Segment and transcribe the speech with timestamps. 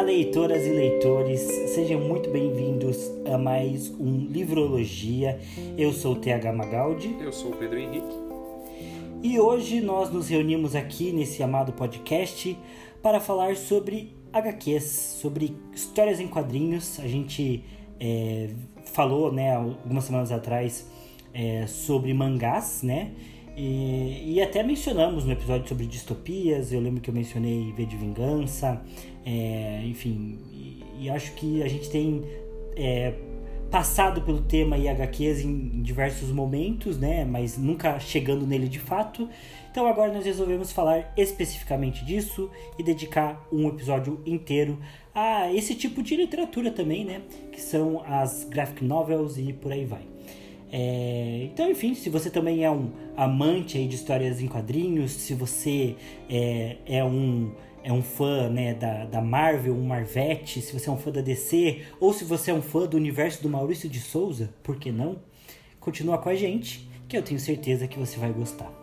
[0.00, 1.40] Olá, leitoras e leitores,
[1.74, 2.96] sejam muito bem-vindos
[3.30, 5.38] a mais um Livrologia.
[5.76, 7.14] Eu sou o TH Magaldi.
[7.20, 8.16] Eu sou o Pedro Henrique.
[9.22, 12.58] E hoje nós nos reunimos aqui nesse amado podcast
[13.02, 14.84] para falar sobre HQs,
[15.20, 16.98] sobre histórias em quadrinhos.
[16.98, 17.62] A gente
[18.00, 18.48] é,
[18.86, 20.88] falou, né, algumas semanas atrás
[21.34, 23.12] é, sobre mangás, né?
[23.62, 27.94] E, e, até mencionamos no episódio sobre distopias, eu lembro que eu mencionei V de
[27.94, 28.80] Vingança,
[29.22, 32.24] é, enfim, e, e, acho que a gente tem
[32.74, 33.12] é,
[33.70, 39.28] passado pelo tema HQs em diversos momentos, né, mas nunca chegando nele de fato.
[39.70, 44.78] Então agora nós resolvemos falar especificamente disso e dedicar um episódio inteiro
[45.14, 47.20] a esse tipo de literatura também, né,
[47.52, 50.19] que são as graphic novels e por aí vai.
[50.72, 55.34] É, então, enfim, se você também é um amante aí de histórias em quadrinhos, se
[55.34, 55.96] você
[56.28, 60.92] é, é um é um fã né, da, da Marvel, um Marvete, se você é
[60.92, 64.00] um fã da DC, ou se você é um fã do universo do Maurício de
[64.00, 65.16] Souza, por que não?
[65.80, 68.79] Continua com a gente, que eu tenho certeza que você vai gostar.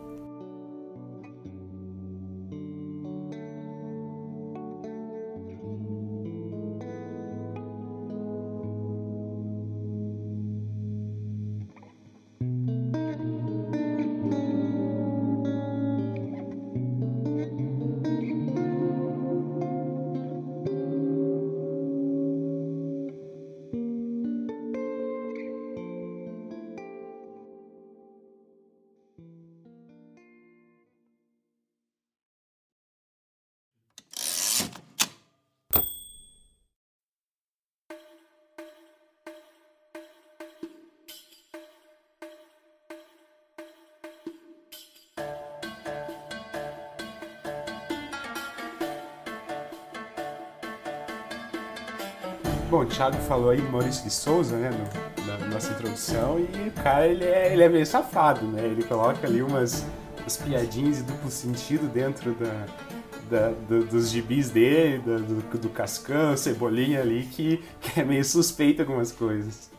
[52.70, 56.68] Bom, o Thiago falou aí do Maurício de Souza, né, no, na nossa introdução, e
[56.68, 58.62] o cara, ele é, ele é meio safado, né?
[58.62, 59.86] Ele coloca ali umas,
[60.20, 62.66] umas piadinhas e duplo sentido dentro da,
[63.30, 68.82] da, do, dos gibis dele, do, do, Cascão, Cebolinha ali, que, que é meio suspeito
[68.82, 69.70] algumas coisas.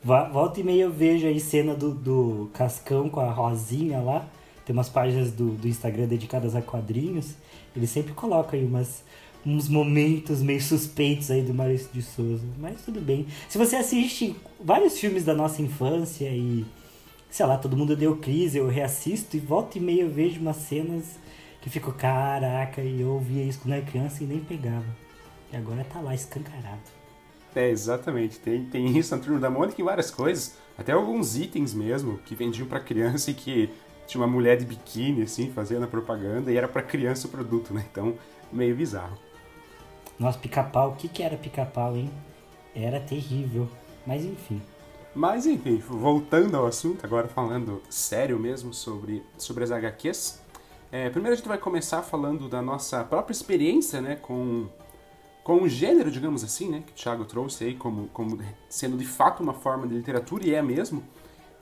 [0.00, 4.24] Volta e meia eu vejo aí cena do, do Cascão com a Rosinha lá,
[4.64, 7.34] tem umas páginas do, do Instagram dedicadas a quadrinhos,
[7.74, 9.02] ele sempre coloca aí umas
[9.44, 12.44] uns momentos meio suspeitos aí do Maurício de Souza.
[12.58, 13.26] Mas tudo bem.
[13.48, 16.64] Se você assiste vários filmes da nossa infância e,
[17.30, 20.56] sei lá, todo mundo deu crise, eu reassisto e volta e meia eu vejo umas
[20.56, 21.18] cenas
[21.60, 24.86] que fico, caraca, e eu ouvia isso quando era criança e nem pegava.
[25.52, 26.80] E agora tá lá escancarado.
[27.54, 28.38] É, exatamente.
[28.38, 30.56] Tem, tem isso na Turma da Mônica e várias coisas.
[30.78, 33.68] Até alguns itens mesmo que vendiam para criança e que
[34.06, 37.74] tinha uma mulher de biquíni, assim, fazendo a propaganda e era para criança o produto,
[37.74, 37.84] né?
[37.90, 38.14] Então,
[38.52, 39.18] meio bizarro.
[40.20, 42.10] Nossa, pica-pau, o que, que era pica-pau, hein?
[42.74, 43.66] Era terrível.
[44.06, 44.60] Mas enfim.
[45.14, 50.42] Mas enfim, voltando ao assunto, agora falando sério mesmo sobre, sobre as HQs.
[50.92, 54.68] É, primeiro a gente vai começar falando da nossa própria experiência né, com,
[55.42, 58.38] com o gênero, digamos assim, né, que o Thiago trouxe aí como, como
[58.68, 61.02] sendo de fato uma forma de literatura, e é mesmo.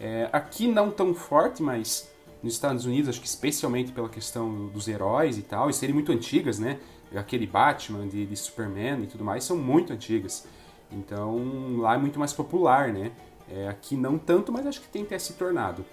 [0.00, 2.10] É, aqui não tão forte, mas
[2.42, 6.10] nos Estados Unidos, acho que especialmente pela questão dos heróis e tal, e serem muito
[6.10, 6.78] antigas, né?
[7.16, 10.46] Aquele Batman de, de, Superman e tudo mais são muito antigas.
[10.90, 13.12] Então lá é muito mais popular, né?
[13.50, 15.84] É, aqui não tanto, mas acho que tem até se tornado.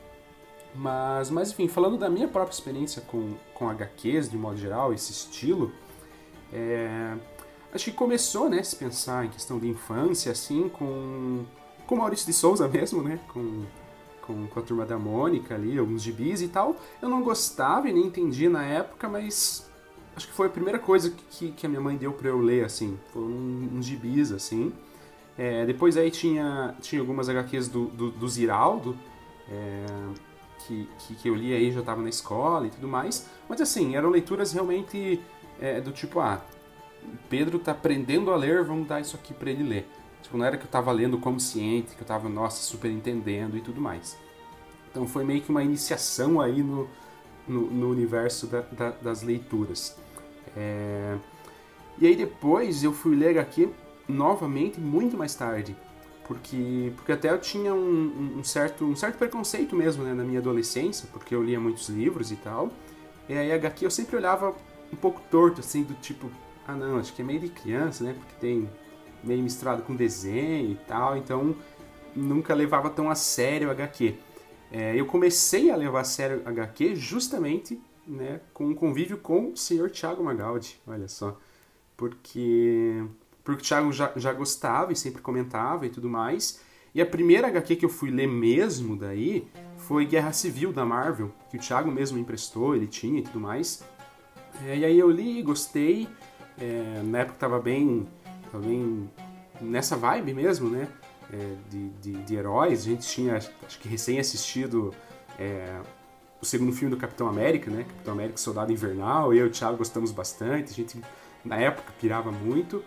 [0.74, 5.12] Mas, mas enfim, falando da minha própria experiência com, com HQs de modo geral, esse
[5.12, 5.72] estilo,
[6.52, 7.16] é,
[7.74, 11.46] acho que começou, né, se pensar em questão de infância, assim, com,
[11.88, 13.64] com Maurício de Souza mesmo, né, com,
[14.22, 16.76] com, com a Turma da Mônica ali, alguns gibis e tal.
[17.02, 19.65] Eu não gostava e nem entendia na época, mas
[20.16, 22.66] acho que foi a primeira coisa que, que a minha mãe deu para eu ler,
[22.66, 22.98] assim.
[23.12, 24.72] Foram uns gibis, assim.
[25.38, 28.98] É, depois aí tinha, tinha algumas HQs do, do, do Ziraldo,
[29.50, 29.86] é,
[30.60, 33.30] que, que, que, eu li aí, já estava na escola e tudo mais.
[33.50, 35.22] Mas assim, eram leituras realmente
[35.60, 36.42] é, do tipo, ah,
[37.30, 39.88] Pedro tá aprendendo a ler, vamos dar isso aqui para ele ler.
[40.22, 43.58] Tipo, não era que eu estava lendo como ciente, que eu estava, nossa, super entendendo
[43.58, 44.18] e tudo mais.
[44.90, 46.88] Então foi meio que uma iniciação aí no,
[47.48, 49.98] no, no universo da, da, das leituras.
[50.56, 51.18] É...
[51.98, 53.70] E aí depois eu fui ler aqui
[54.08, 55.76] novamente muito mais tarde,
[56.28, 60.40] porque, porque até eu tinha um, um certo, um certo preconceito mesmo né, na minha
[60.40, 62.72] adolescência, porque eu lia muitos livros e tal.
[63.28, 64.54] E aí HQ eu sempre olhava
[64.92, 66.30] um pouco torto, assim, do tipo,
[66.68, 68.14] ah não, acho que é meio de criança, né?
[68.14, 68.70] Porque tem
[69.24, 71.56] meio misturado com desenho e tal, então
[72.16, 74.16] nunca levava tão a sério HQ.
[74.72, 79.58] É, eu comecei a levar a sério HQ justamente né, com um convívio com o
[79.58, 81.38] senhor Tiago Magaldi, olha só.
[81.98, 83.04] porque,
[83.44, 86.62] porque o Thiago já, já gostava e sempre comentava e tudo mais.
[86.94, 89.48] E a primeira HQ que eu fui ler mesmo daí
[89.78, 93.84] foi Guerra Civil da Marvel, que o Thiago mesmo emprestou, ele tinha e tudo mais.
[94.66, 96.08] É, e aí eu li, gostei.
[96.58, 98.08] É, na época tava bem,
[98.50, 99.10] tava bem
[99.60, 100.88] nessa vibe mesmo, né?
[101.34, 102.82] É, de, de, de, heróis.
[102.82, 104.94] A gente tinha, acho que recém assistido
[105.38, 105.82] é,
[106.46, 107.84] o segundo filme do Capitão América, né?
[107.84, 109.34] Capitão América Soldado Invernal.
[109.34, 110.72] Eu e o Thiago gostamos bastante.
[110.72, 111.02] A gente,
[111.44, 112.84] na época, pirava muito.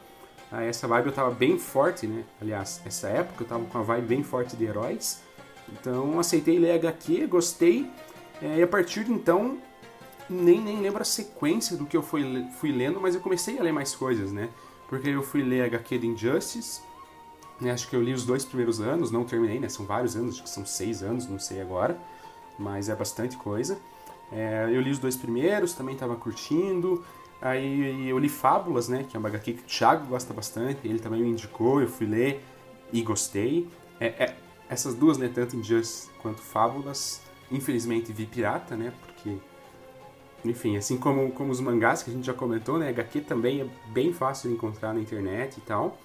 [0.50, 2.24] Ah, essa vibe eu tava bem forte, né?
[2.40, 5.20] Aliás, essa época eu tava com a vibe bem forte de heróis.
[5.72, 7.90] Então aceitei ler HQ, gostei.
[8.40, 9.58] É, e a partir de então,
[10.30, 13.62] nem, nem lembro a sequência do que eu fui, fui lendo, mas eu comecei a
[13.62, 14.48] ler mais coisas, né?
[14.88, 16.80] Porque eu fui ler HQ de Injustice,
[17.60, 17.72] né?
[17.72, 19.68] acho que eu li os dois primeiros anos, não terminei, né?
[19.68, 21.98] São vários anos, acho que são seis anos, não sei agora,
[22.58, 23.78] mas é bastante coisa.
[24.32, 27.04] É, eu li os dois primeiros, também estava curtindo.
[27.40, 29.04] Aí eu li Fábulas, né?
[29.08, 32.06] Que é uma HQ que o Thiago gosta bastante, ele também me indicou, eu fui
[32.06, 32.44] ler
[32.92, 33.68] e gostei.
[34.00, 34.36] É, é,
[34.68, 35.30] essas duas, né?
[35.32, 38.92] Tanto Injustice quanto Fábulas, infelizmente vi pirata, né?
[39.06, 39.36] Porque
[40.44, 42.88] enfim, assim como, como os mangás que a gente já comentou, né?
[42.88, 45.98] HQ também é bem fácil de encontrar na internet e tal.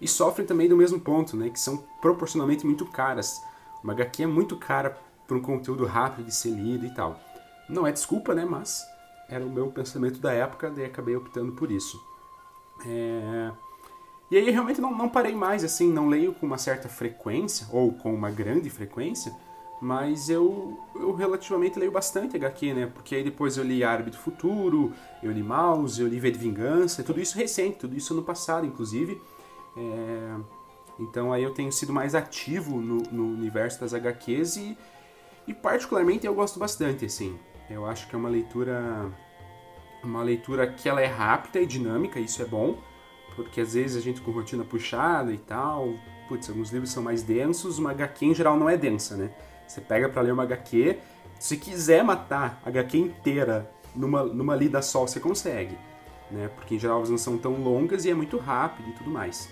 [0.00, 1.50] E sofrem também do mesmo ponto, né?
[1.50, 3.42] Que são proporcionalmente muito caras.
[3.82, 7.18] Uma HQ é muito cara para um conteúdo rápido de ser lido e tal.
[7.68, 8.44] Não é desculpa, né?
[8.44, 8.86] Mas
[9.28, 12.02] era o meu pensamento da época, daí acabei optando por isso.
[12.86, 13.50] É...
[14.30, 17.92] E aí realmente não, não parei mais, assim, não leio com uma certa frequência, ou
[17.92, 19.34] com uma grande frequência,
[19.80, 22.86] mas eu, eu relativamente leio bastante HQ, né?
[22.92, 23.80] Porque aí depois eu li
[24.10, 24.92] do Futuro,
[25.22, 28.66] eu li Mouse, eu li V de Vingança, tudo isso recente, tudo isso no passado,
[28.66, 29.20] inclusive.
[29.76, 30.36] É...
[30.98, 34.78] Então aí eu tenho sido mais ativo no, no universo das HQs e,
[35.46, 37.38] e particularmente eu gosto bastante, assim.
[37.68, 39.12] Eu acho que é uma leitura
[40.02, 42.76] uma leitura que ela é rápida e dinâmica, isso é bom,
[43.34, 45.94] porque às vezes a gente com rotina puxada e tal,
[46.28, 49.30] putz, alguns livros são mais densos, uma HQ em geral não é densa, né?
[49.66, 50.98] Você pega para ler uma HQ,
[51.38, 55.76] se quiser matar a HQ inteira numa, numa lida só, você consegue.
[56.30, 56.48] Né?
[56.54, 59.50] Porque em geral elas não são tão longas e é muito rápido e tudo mais.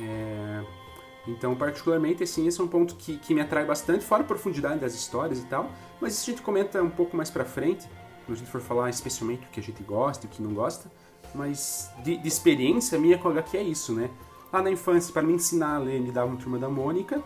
[0.00, 0.85] É...
[1.26, 4.80] Então, particularmente, assim, esse é um ponto que, que me atrai bastante, fora a profundidade
[4.80, 5.70] das histórias e tal,
[6.00, 7.88] mas isso a gente comenta um pouco mais pra frente,
[8.24, 10.54] quando a gente for falar especialmente o que a gente gosta e o que não
[10.54, 10.90] gosta,
[11.34, 14.10] mas de, de experiência minha com HQ é isso, né?
[14.52, 17.22] Lá na infância, para me ensinar a ler, me dava uma turma da Mônica,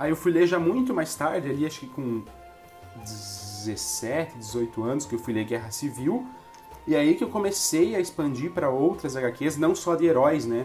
[0.00, 2.22] Aí eu fui ler já muito mais tarde, ali acho que com
[2.96, 6.26] 17, 18 anos, que eu fui ler Guerra Civil.
[6.86, 10.64] E aí que eu comecei a expandir para outras HQs, não só de heróis, né?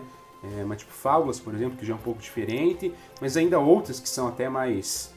[0.59, 3.99] É, mas tipo Fábulas, por exemplo, que já é um pouco diferente, mas ainda outras
[3.99, 5.13] que são até mais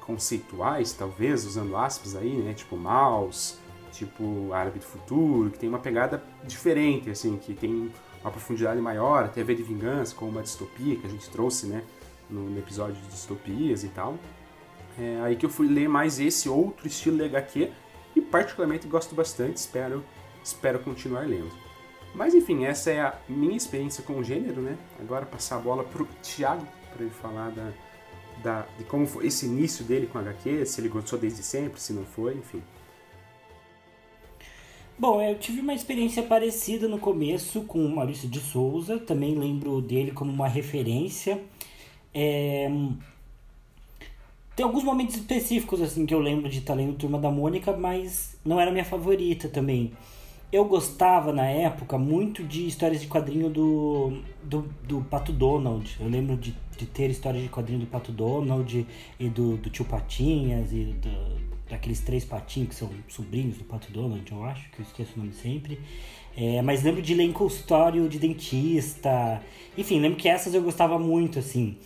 [0.00, 2.54] conceituais, talvez, usando aspas aí, né?
[2.54, 3.56] Tipo Mouse,
[3.92, 7.92] tipo Árabe do Futuro, que tem uma pegada diferente, assim, que tem
[8.22, 11.82] uma profundidade maior, até ver de vingança, como uma distopia que a gente trouxe, né?
[12.30, 14.18] no episódio de distopias e tal.
[14.98, 17.70] É aí que eu fui ler mais esse outro estilo de HQ
[18.16, 20.04] e particularmente gosto bastante, espero,
[20.42, 21.67] espero continuar lendo.
[22.14, 24.76] Mas enfim, essa é a minha experiência com o gênero, né?
[24.98, 27.72] Agora passar a bola pro Thiago para ele falar da,
[28.42, 31.92] da, de como foi esse início dele com HQ, se ele gostou desde sempre, se
[31.92, 32.62] não foi, enfim.
[34.98, 39.80] Bom, eu tive uma experiência parecida no começo com o Maurício de Souza, também lembro
[39.80, 41.40] dele como uma referência.
[42.12, 42.68] É...
[44.56, 48.36] Tem alguns momentos específicos assim que eu lembro de estar lendo Turma da Mônica, mas
[48.44, 49.92] não era minha favorita também.
[50.50, 55.94] Eu gostava na época muito de histórias de quadrinho do, do, do Pato Donald.
[56.00, 58.86] Eu lembro de, de ter histórias de quadrinho do Pato Donald
[59.20, 61.38] e do, do tio Patinhas e do,
[61.68, 65.18] daqueles três patinhos que são sobrinhos do Pato Donald, eu acho, que eu esqueço o
[65.18, 65.78] nome sempre.
[66.34, 69.42] É, mas lembro de ler em consultório de dentista.
[69.76, 71.76] Enfim, lembro que essas eu gostava muito, assim.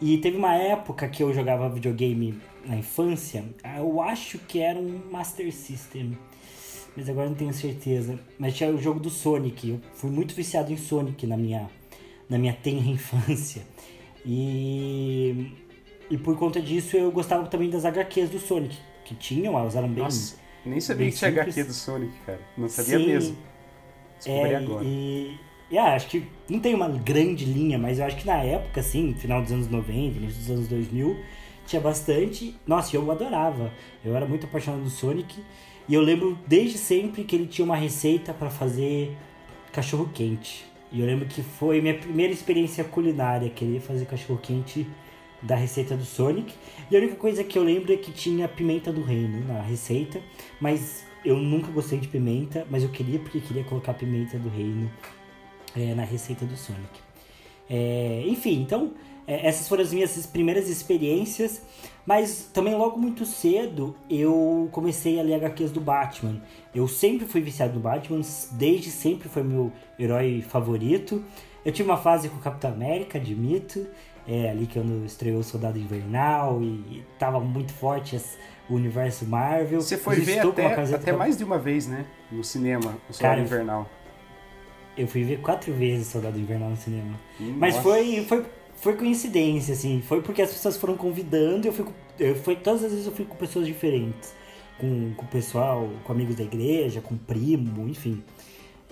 [0.00, 3.44] E teve uma época que eu jogava videogame na infância,
[3.76, 6.16] eu acho que era um Master System,
[6.96, 8.18] mas agora não tenho certeza.
[8.38, 11.70] Mas tinha o jogo do Sonic, eu fui muito viciado em Sonic na minha,
[12.28, 13.62] na minha tenra infância.
[14.24, 15.52] E,
[16.10, 19.88] e por conta disso eu gostava também das HQs do Sonic, que tinham, elas eram
[19.88, 20.04] bem.
[20.04, 22.40] Nossa, nem sabia que tinha HQ do Sonic, cara.
[22.56, 23.36] Não sabia Sim, mesmo.
[24.16, 24.84] Descobri é, agora.
[24.84, 25.38] E,
[25.70, 28.80] e ah, acho que não tem uma grande linha, mas eu acho que na época,
[28.80, 31.16] assim, final dos anos 90, início dos anos 2000,
[31.66, 32.54] tinha bastante.
[32.66, 33.72] Nossa, eu adorava.
[34.04, 35.42] Eu era muito apaixonado do Sonic.
[35.92, 39.14] E eu lembro desde sempre que ele tinha uma receita para fazer
[39.70, 40.64] cachorro quente.
[40.90, 44.88] E eu lembro que foi minha primeira experiência culinária, querer fazer cachorro quente
[45.42, 46.54] da receita do Sonic.
[46.90, 50.18] E a única coisa que eu lembro é que tinha pimenta do reino na receita,
[50.58, 54.90] mas eu nunca gostei de pimenta, mas eu queria porque queria colocar pimenta do reino
[55.76, 57.00] é, na receita do Sonic.
[57.68, 58.94] É, enfim, então
[59.26, 61.62] é, essas foram as minhas primeiras experiências,
[62.04, 66.42] mas também logo muito cedo eu comecei a ler HQs do Batman.
[66.74, 68.20] Eu sempre fui viciado no Batman,
[68.52, 71.24] desde sempre foi meu herói favorito.
[71.64, 73.86] Eu tive uma fase com o Capitão América, admito,
[74.26, 78.16] é ali que eu estreou o Soldado Invernal e, e tava muito forte
[78.68, 79.80] o universo Marvel.
[79.80, 82.06] Você foi ver até, até mais de uma vez, né?
[82.30, 83.88] No cinema, o Soldado Cara, Invernal.
[84.96, 87.18] Eu fui ver quatro vezes Soldado Invernal no cinema.
[87.40, 88.44] Hum, Mas foi, foi,
[88.82, 90.02] foi coincidência, assim.
[90.02, 91.86] Foi porque as pessoas foram convidando e eu fui,
[92.18, 92.56] eu fui.
[92.56, 94.34] Todas as vezes eu fui com pessoas diferentes.
[94.76, 98.20] Com, com o pessoal, com amigos da igreja, com primo, enfim.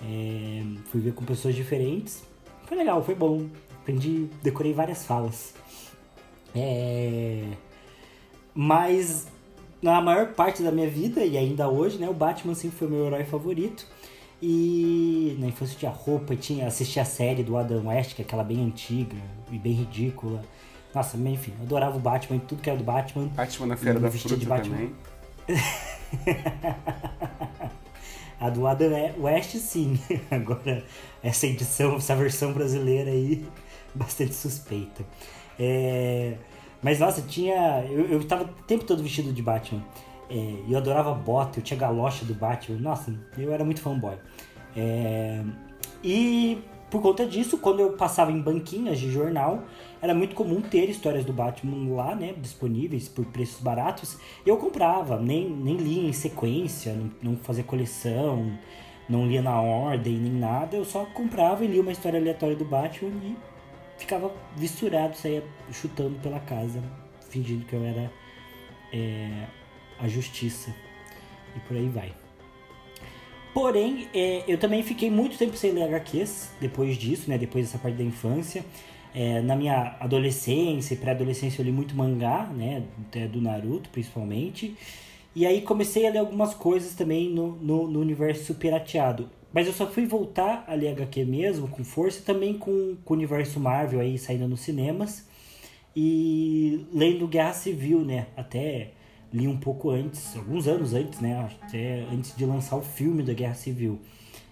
[0.01, 2.23] É, fui ver com pessoas diferentes.
[2.65, 3.47] Foi legal, foi bom.
[3.81, 5.53] Aprendi, decorei várias falas.
[6.55, 7.43] É,
[8.55, 9.27] mas
[9.81, 13.07] na maior parte da minha vida, e ainda hoje, né, o Batman sempre foi meu
[13.07, 13.85] herói favorito.
[14.41, 18.43] E na infância tinha roupa, tinha assistia a série do Adam West, que é aquela
[18.43, 19.15] bem antiga
[19.51, 20.43] e bem ridícula.
[20.93, 23.27] Nossa, enfim, eu adorava o Batman, tudo que era do Batman.
[23.27, 24.75] Batman na Feira da Fruta de Batman.
[24.75, 24.95] também.
[28.39, 29.99] a do Adam West, sim.
[30.31, 30.83] Agora,
[31.23, 33.45] essa edição, essa versão brasileira aí,
[33.93, 35.05] bastante suspeita.
[35.59, 36.35] É...
[36.81, 37.85] Mas, nossa, tinha...
[37.89, 39.83] Eu, eu tava o tempo todo vestido de Batman.
[40.31, 42.79] É, eu adorava bota, eu tinha galocha do Batman.
[42.79, 44.15] Nossa, eu era muito fanboy.
[44.75, 45.43] É,
[46.01, 49.63] e por conta disso, quando eu passava em banquinhas de jornal,
[50.01, 54.17] era muito comum ter histórias do Batman lá, né, disponíveis por preços baratos.
[54.45, 58.57] Eu comprava, nem, nem lia em sequência, não, não fazia coleção,
[59.07, 60.77] não lia na ordem nem nada.
[60.77, 63.37] Eu só comprava e lia uma história aleatória do Batman e
[63.97, 66.81] ficava visturado, saía chutando pela casa,
[67.29, 68.11] fingindo que eu era
[68.93, 69.45] é,
[70.01, 70.73] a justiça.
[71.55, 72.13] E por aí vai.
[73.53, 77.37] Porém, é, eu também fiquei muito tempo sem ler HQs depois disso, né?
[77.37, 78.63] Depois dessa parte da infância.
[79.13, 82.83] É, na minha adolescência e pré-adolescência eu li muito mangá, né?
[83.31, 84.75] Do Naruto, principalmente.
[85.35, 89.29] E aí comecei a ler algumas coisas também no, no, no universo pirateado.
[89.53, 93.17] Mas eu só fui voltar a ler HQ mesmo, com força, também com, com o
[93.17, 95.27] universo Marvel aí saindo nos cinemas.
[95.93, 98.27] E lendo Guerra Civil, né?
[98.37, 98.91] Até
[99.33, 101.49] li um pouco antes, alguns anos antes, né?
[101.63, 103.99] Até antes de lançar o filme da Guerra Civil.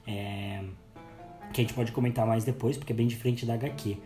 [0.07, 0.61] É,
[1.53, 3.97] que a gente pode comentar mais depois, porque é bem diferente da HQ.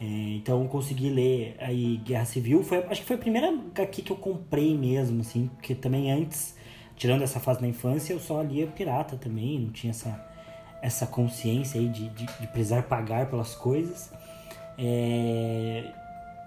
[0.00, 0.04] É,
[0.36, 2.62] então consegui ler aí Guerra Civil.
[2.62, 6.56] Foi, acho que foi a primeira HQ que eu comprei mesmo, assim, porque também antes,
[6.96, 10.24] tirando essa fase da infância, eu só lia pirata também, não tinha essa,
[10.80, 14.12] essa consciência aí de, de, de precisar pagar pelas coisas.
[14.78, 15.84] É,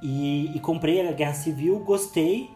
[0.01, 2.49] e, e comprei a Guerra Civil, gostei.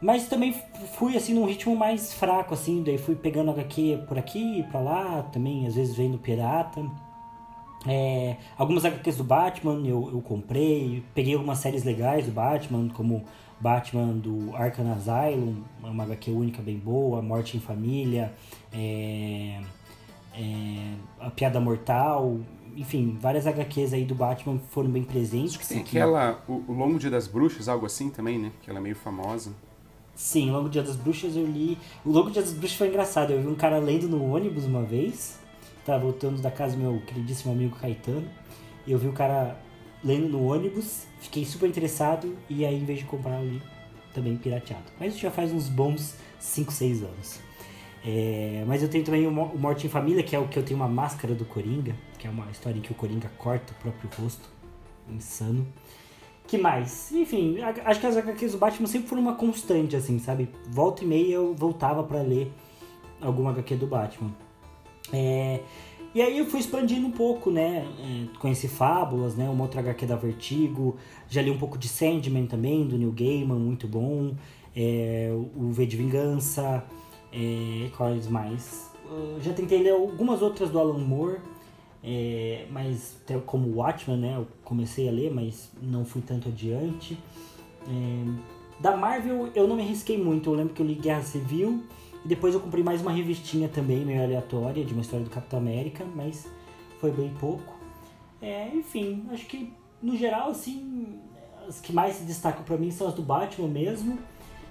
[0.00, 0.54] Mas também
[0.94, 5.22] fui assim num ritmo mais fraco, assim, daí fui pegando HQ por aqui pra lá,
[5.32, 6.84] também às vezes vendo pirata.
[7.86, 13.24] É, algumas HQs do Batman eu, eu comprei, peguei algumas séries legais do Batman, como
[13.60, 18.32] Batman do Arkham Asylum, uma HQ única bem boa, Morte em Família,
[18.72, 19.60] é,
[20.34, 22.38] é, A Piada Mortal,
[22.76, 25.56] enfim, várias HQs aí do Batman foram bem presentes.
[25.56, 28.52] Acho que tem aquela, o, o Longo Dia das Bruxas, algo assim também, né?
[28.62, 29.52] Que ela é meio famosa.
[30.18, 31.78] Sim, Longo Dia das Bruxas eu li.
[32.04, 33.32] O Longo Dia das Bruxas foi engraçado.
[33.32, 35.38] Eu vi um cara lendo no ônibus uma vez.
[35.86, 38.28] Tava voltando da casa do meu queridíssimo amigo Caetano.
[38.84, 39.56] E eu vi o cara
[40.02, 41.06] lendo no ônibus.
[41.20, 42.36] Fiquei super interessado.
[42.50, 43.62] E aí, em vez de comprar, eu li
[44.12, 44.86] também pirateado.
[44.98, 47.40] Mas isso já faz uns bons 5, 6 anos.
[48.04, 50.80] É, mas eu tenho também o Morte em Família, que é o que eu tenho
[50.80, 51.94] uma máscara do Coringa.
[52.18, 54.48] Que é uma história em que o Coringa corta o próprio rosto.
[55.08, 55.64] Insano
[56.48, 57.12] que mais?
[57.12, 60.48] Enfim, acho que as HQs do Batman sempre foram uma constante, assim, sabe?
[60.70, 62.50] Volta e meia eu voltava para ler
[63.20, 64.30] alguma HQ do Batman.
[65.12, 65.60] É,
[66.14, 67.86] e aí eu fui expandindo um pouco, né?
[68.00, 69.48] É, conheci Fábulas, né?
[69.48, 70.96] Uma outra HQ da Vertigo.
[71.28, 74.34] Já li um pouco de Sandman também, do Neil Gaiman, muito bom.
[74.74, 76.82] É, o V de Vingança.
[77.30, 78.90] É, quais mais?
[79.10, 81.40] Eu já tentei ler algumas outras do Alan Moore.
[82.02, 84.36] É, mas como Watchmen, né?
[84.36, 87.18] Eu comecei a ler, mas não fui tanto adiante.
[87.86, 90.50] É, da Marvel eu não me arrisquei muito.
[90.50, 91.82] Eu lembro que eu li Guerra Civil
[92.24, 95.58] e depois eu comprei mais uma revistinha também, meio aleatória, de uma história do Capitão
[95.58, 96.46] América, mas
[97.00, 97.76] foi bem pouco.
[98.40, 101.18] É, enfim, acho que no geral, assim,
[101.66, 104.18] as que mais se destacam para mim são as do Batman mesmo,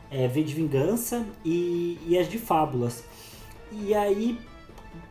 [0.10, 3.04] é, V de Vingança e, e as de Fábulas.
[3.72, 4.40] E aí,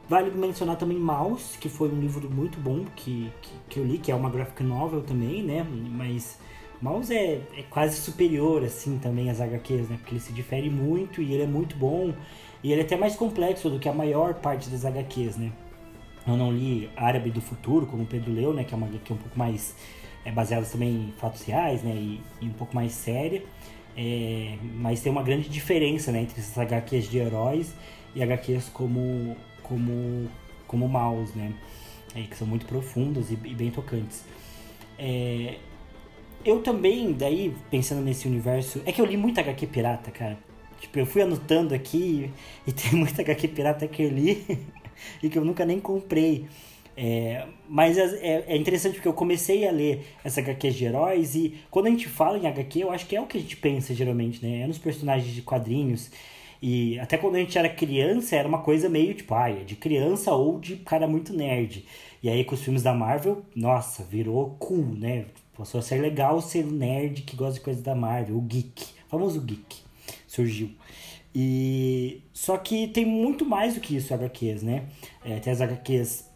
[0.08, 3.98] Vale mencionar também Mouse, que foi um livro muito bom que, que, que, eu li,
[3.98, 5.66] que é uma graphic novel também, né?
[5.68, 6.38] Mas
[6.80, 9.96] Mouse é, é quase superior, assim, também às HQs, né?
[9.96, 12.14] Porque ele se difere muito e ele é muito bom.
[12.62, 15.52] E ele é até mais complexo do que a maior parte das HQs, né?
[16.24, 18.62] Eu não li Árabe do Futuro, como o Pedro leu, né?
[18.62, 19.74] Que é uma HQ um pouco mais
[20.24, 21.92] é, baseada também em fatos reais, né?
[21.94, 23.42] E, e um pouco mais séria.
[23.96, 27.74] É, mas tem uma grande diferença né, entre essas HQs de heróis
[28.14, 29.34] e HQs como,
[29.68, 30.28] como,
[30.66, 31.52] como Maus, né?
[32.14, 34.24] É, que são muito profundas e, e bem tocantes.
[34.98, 35.56] É,
[36.44, 38.80] eu também, daí, pensando nesse universo.
[38.86, 40.38] É que eu li muita HQ pirata, cara.
[40.80, 42.30] Tipo, eu fui anotando aqui
[42.66, 44.44] e tem muita HQ pirata que eu li
[45.22, 46.46] e que eu nunca nem comprei.
[46.98, 51.58] É, mas é, é, interessante porque eu comecei a ler essa HQ de heróis e
[51.70, 53.94] quando a gente fala em HQ, eu acho que é o que a gente pensa
[53.94, 54.62] geralmente, né?
[54.62, 56.10] É nos personagens de quadrinhos.
[56.60, 59.76] E até quando a gente era criança, era uma coisa meio tipo, ah, é de
[59.76, 61.84] criança ou de cara muito nerd.
[62.22, 65.26] E aí com os filmes da Marvel, nossa, virou cool, né?
[65.56, 69.10] Passou a ser legal ser nerd que gosta de coisas da Marvel, o geek, o
[69.10, 69.76] famoso geek,
[70.26, 70.70] surgiu.
[71.34, 74.84] E só que tem muito mais do que isso HQs, né?
[75.24, 76.30] É, tem as HQs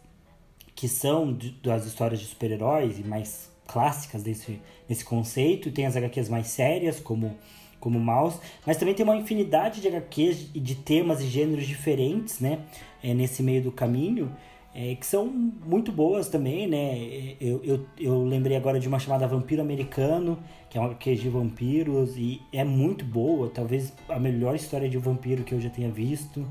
[0.75, 5.95] que são das histórias de super-heróis e mais clássicas desse, desse conceito, e tem as
[5.95, 7.37] HQs mais sérias, como
[7.81, 12.39] como Mouse, mas também tem uma infinidade de HQs e de temas e gêneros diferentes,
[12.39, 12.59] né,
[13.03, 14.31] é, nesse meio do caminho,
[14.73, 17.35] é, que são muito boas também, né?
[17.41, 21.27] Eu, eu, eu lembrei agora de uma chamada Vampiro Americano, que é uma HQ de
[21.27, 25.91] vampiros, e é muito boa, talvez a melhor história de vampiro que eu já tenha
[25.91, 26.47] visto.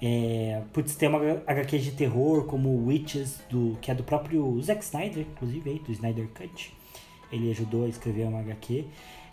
[0.00, 4.84] É, putz, tem uma HQ de terror como Witches, do, que é do próprio Zack
[4.84, 6.72] Snyder, inclusive, aí, do Snyder Cut.
[7.32, 8.84] Ele ajudou a escrever uma HQ.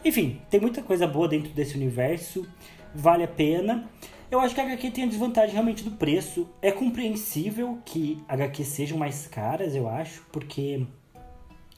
[0.04, 2.48] Enfim, tem muita coisa boa dentro desse universo,
[2.94, 3.90] vale a pena.
[4.30, 6.50] Eu acho que a HQ tem a desvantagem realmente do preço.
[6.62, 10.86] É compreensível que HQ sejam mais caras, eu acho, porque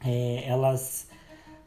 [0.04, 1.08] é, elas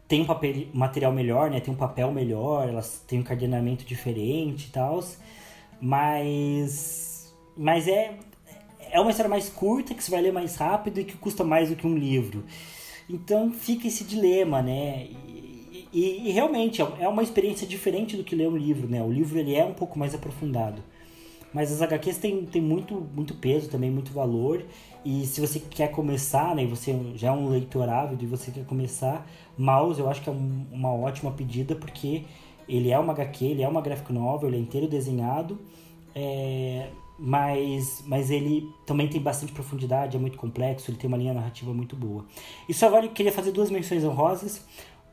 [0.08, 1.60] têm um papel, material melhor, né?
[1.60, 5.02] Tem um papel melhor, elas têm um cadenamento diferente e tal.
[5.80, 7.32] Mas.
[7.56, 8.18] Mas é.
[8.90, 11.70] É uma história mais curta, que você vai ler mais rápido e que custa mais
[11.70, 12.44] do que um livro.
[13.08, 15.08] Então fica esse dilema, né?
[15.92, 19.02] E, e, realmente é, é uma experiência diferente do que ler um livro, né?
[19.02, 20.82] O livro ele é um pouco mais aprofundado.
[21.52, 24.64] Mas as HQs têm, têm muito, muito peso também, muito valor.
[25.04, 26.64] E se você quer começar, né?
[26.66, 29.26] Você já é um leitor ávido e você quer começar,
[29.58, 32.24] Mouse eu acho que é um, uma ótima pedida porque
[32.68, 35.58] ele é uma HQ, ele é uma graphic novel, ele é inteiro desenhado.
[36.14, 41.34] É, mas, mas ele também tem bastante profundidade, é muito complexo, ele tem uma linha
[41.34, 42.24] narrativa muito boa.
[42.68, 44.64] E só agora eu queria fazer duas menções honrosas.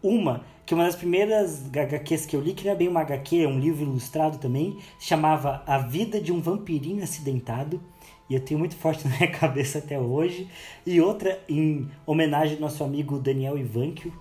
[0.01, 3.41] Uma, que uma das primeiras HQs que eu li, que não é bem uma HQ,
[3.41, 7.81] é um livro ilustrado também, chamava A Vida de um Vampirinho Acidentado.
[8.29, 10.47] E eu tenho muito forte na minha cabeça até hoje.
[10.85, 14.13] E outra, em homenagem ao nosso amigo Daniel Ivankio,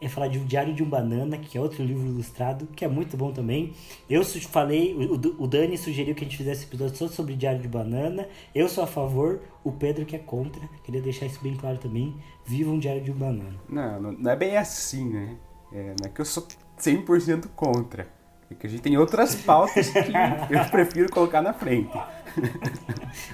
[0.00, 2.88] é falar de O Diário de um Banana, que é outro livro ilustrado, que é
[2.88, 3.74] muito bom também.
[4.08, 8.26] Eu falei, o, Dani sugeriu que a gente fizesse episódio só sobre Diário de Banana.
[8.54, 10.62] Eu sou a favor, o Pedro que é contra.
[10.84, 12.16] Queria deixar isso bem claro também.
[12.46, 13.60] Viva um Diário de um Banana.
[13.68, 15.36] Não, não é bem assim, né?
[15.74, 16.46] É, não é que eu sou
[16.78, 18.06] 100% contra.
[18.50, 19.98] É que a gente tem outras pautas que
[20.54, 21.92] eu prefiro colocar na frente.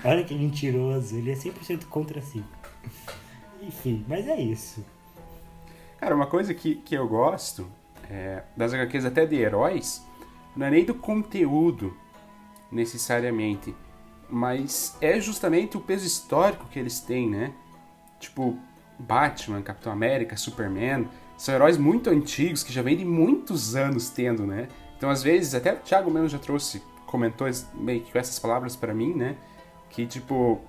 [0.04, 2.44] Olha que mentiroso, ele é 100% contra si.
[3.60, 4.84] Enfim, mas é isso.
[5.98, 7.68] Cara, uma coisa que, que eu gosto
[8.08, 10.06] é, das HQs até de heróis,
[10.56, 11.96] não é nem do conteúdo
[12.70, 13.74] necessariamente,
[14.28, 17.52] mas é justamente o peso histórico que eles têm, né?
[18.20, 18.56] Tipo,
[18.98, 24.44] Batman, Capitão América, Superman, são heróis muito antigos que já vêm de muitos anos tendo,
[24.44, 24.68] né?
[24.96, 28.74] Então, às vezes, até o Thiago mesmo já trouxe, comentou meio que com essas palavras
[28.74, 29.36] para mim, né?
[29.88, 30.60] Que, tipo,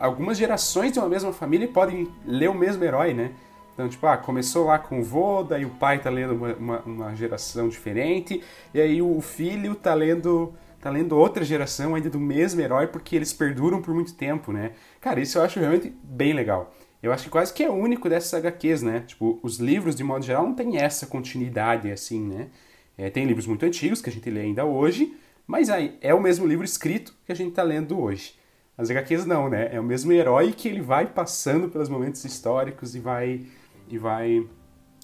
[0.00, 3.30] algumas gerações de uma mesma família podem ler o mesmo herói, né?
[3.72, 6.78] Então, tipo, ah, começou lá com o vô, daí o pai tá lendo uma, uma,
[6.80, 8.42] uma, geração diferente,
[8.74, 13.14] e aí o filho tá lendo, tá lendo outra geração ainda do mesmo herói, porque
[13.14, 14.72] eles perduram por muito tempo, né?
[15.00, 16.74] Cara, isso eu acho realmente bem legal.
[17.02, 19.04] Eu acho que quase que é único dessas HQs, né?
[19.06, 22.48] Tipo, os livros, de modo geral, não tem essa continuidade assim, né?
[22.96, 26.20] É, tem livros muito antigos que a gente lê ainda hoje, mas aí é o
[26.20, 28.34] mesmo livro escrito que a gente tá lendo hoje.
[28.76, 29.70] As HQs não, né?
[29.72, 33.46] É o mesmo herói que ele vai passando pelos momentos históricos e vai
[33.88, 34.46] e vai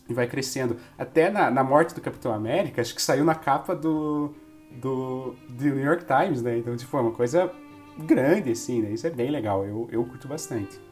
[0.08, 0.76] e vai crescendo.
[0.96, 4.34] Até na, na morte do Capitão América, acho que saiu na capa do,
[4.70, 6.58] do, do New York Times, né?
[6.58, 7.50] Então, tipo, é uma coisa
[7.98, 8.90] grande, assim, né?
[8.90, 10.85] Isso é bem legal, eu, eu curto bastante.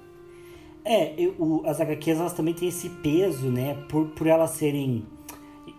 [0.85, 3.75] É, eu, o, as HQs, elas também têm esse peso, né?
[3.88, 5.05] Por, por elas serem...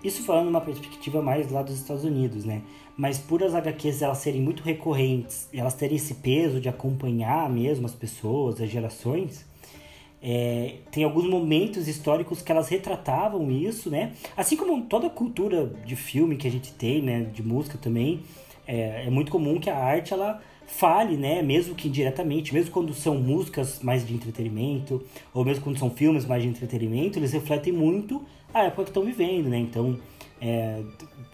[0.03, 2.61] Isso falando numa perspectiva mais lá dos Estados Unidos, né?
[2.97, 7.85] Mas por as HQs elas serem muito recorrentes, elas terem esse peso de acompanhar mesmo
[7.85, 9.45] as pessoas, as gerações
[10.27, 14.13] é, tem alguns momentos históricos que elas retratavam isso, né?
[14.35, 17.21] Assim como toda cultura de filme que a gente tem, né?
[17.31, 18.23] De música também.
[18.65, 22.93] é, é muito comum que a arte ela fale, né, mesmo que indiretamente, mesmo quando
[22.93, 27.71] são músicas mais de entretenimento, ou mesmo quando são filmes mais de entretenimento, eles refletem
[27.71, 28.23] muito
[28.53, 29.57] a época que estão vivendo, né?
[29.57, 29.99] Então,
[30.41, 30.81] é,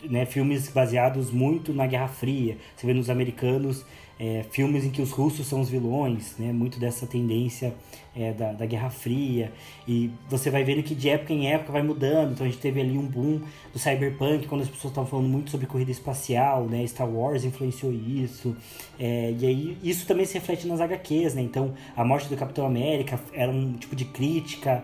[0.03, 2.57] né, filmes baseados muito na Guerra Fria.
[2.75, 3.85] Você vê nos americanos
[4.19, 6.51] é, filmes em que os russos são os vilões, né?
[6.51, 7.73] Muito dessa tendência
[8.15, 9.51] é, da, da Guerra Fria.
[9.87, 12.33] E você vai vendo que de época em época vai mudando.
[12.33, 15.49] Então a gente teve ali um boom do cyberpunk, quando as pessoas estavam falando muito
[15.49, 16.85] sobre corrida espacial, né?
[16.87, 18.55] Star Wars influenciou isso.
[18.99, 21.41] É, e aí isso também se reflete nas HQs, né?
[21.41, 24.83] Então a morte do Capitão América era um tipo de crítica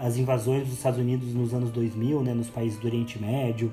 [0.00, 2.34] às invasões dos Estados Unidos nos anos 2000, né?
[2.34, 3.72] Nos países do Oriente Médio.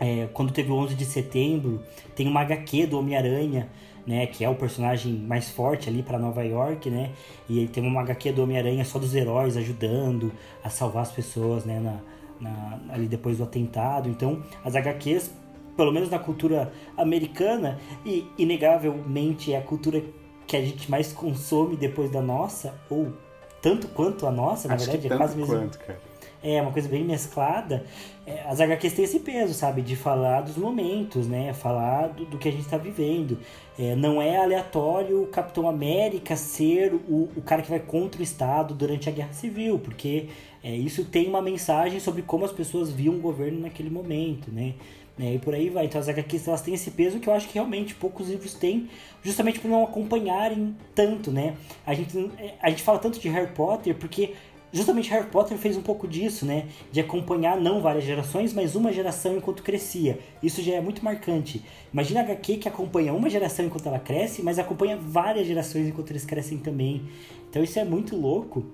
[0.00, 1.80] É, quando teve o 11 de setembro,
[2.16, 3.68] tem uma HQ do Homem-Aranha,
[4.06, 7.12] né, que é o personagem mais forte ali para Nova York, né?
[7.48, 11.64] E ele tem uma HQ do Homem-Aranha só dos heróis ajudando a salvar as pessoas,
[11.64, 12.00] né, na,
[12.40, 14.08] na, ali depois do atentado.
[14.08, 15.30] Então, as HQs,
[15.76, 20.02] pelo menos na cultura americana, e inegavelmente é a cultura
[20.46, 23.12] que a gente mais consome depois da nossa, ou
[23.60, 25.54] tanto quanto a nossa, na Acho verdade, é quase mesmo.
[25.54, 26.11] Quanto, cara
[26.42, 27.84] é uma coisa bem mesclada,
[28.26, 29.82] é, as HQs têm esse peso, sabe?
[29.82, 31.52] De falar dos momentos, né?
[31.52, 33.38] Falar do, do que a gente está vivendo.
[33.78, 38.24] É, não é aleatório o Capitão América ser o, o cara que vai contra o
[38.24, 40.26] Estado durante a Guerra Civil, porque
[40.62, 44.74] é, isso tem uma mensagem sobre como as pessoas viam o governo naquele momento, né?
[45.18, 45.86] É, e por aí vai.
[45.86, 48.88] Então as HQs elas têm esse peso que eu acho que realmente poucos livros têm,
[49.22, 51.56] justamente por não acompanharem tanto, né?
[51.84, 52.30] A gente,
[52.62, 54.34] a gente fala tanto de Harry Potter porque
[54.72, 56.66] justamente Harry Potter fez um pouco disso, né?
[56.90, 60.18] De acompanhar não várias gerações, mas uma geração enquanto crescia.
[60.42, 61.62] Isso já é muito marcante.
[61.92, 66.10] Imagina a HQ que acompanha uma geração enquanto ela cresce, mas acompanha várias gerações enquanto
[66.10, 67.02] eles crescem também.
[67.50, 68.64] Então isso é muito louco.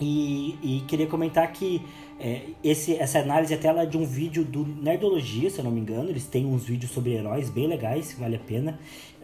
[0.00, 1.80] E, e queria comentar que
[2.18, 5.70] é, esse, essa análise até ela é de um vídeo do Nerdologia, se eu não
[5.70, 6.10] me engano.
[6.10, 8.78] Eles têm uns vídeos sobre heróis bem legais, vale a pena.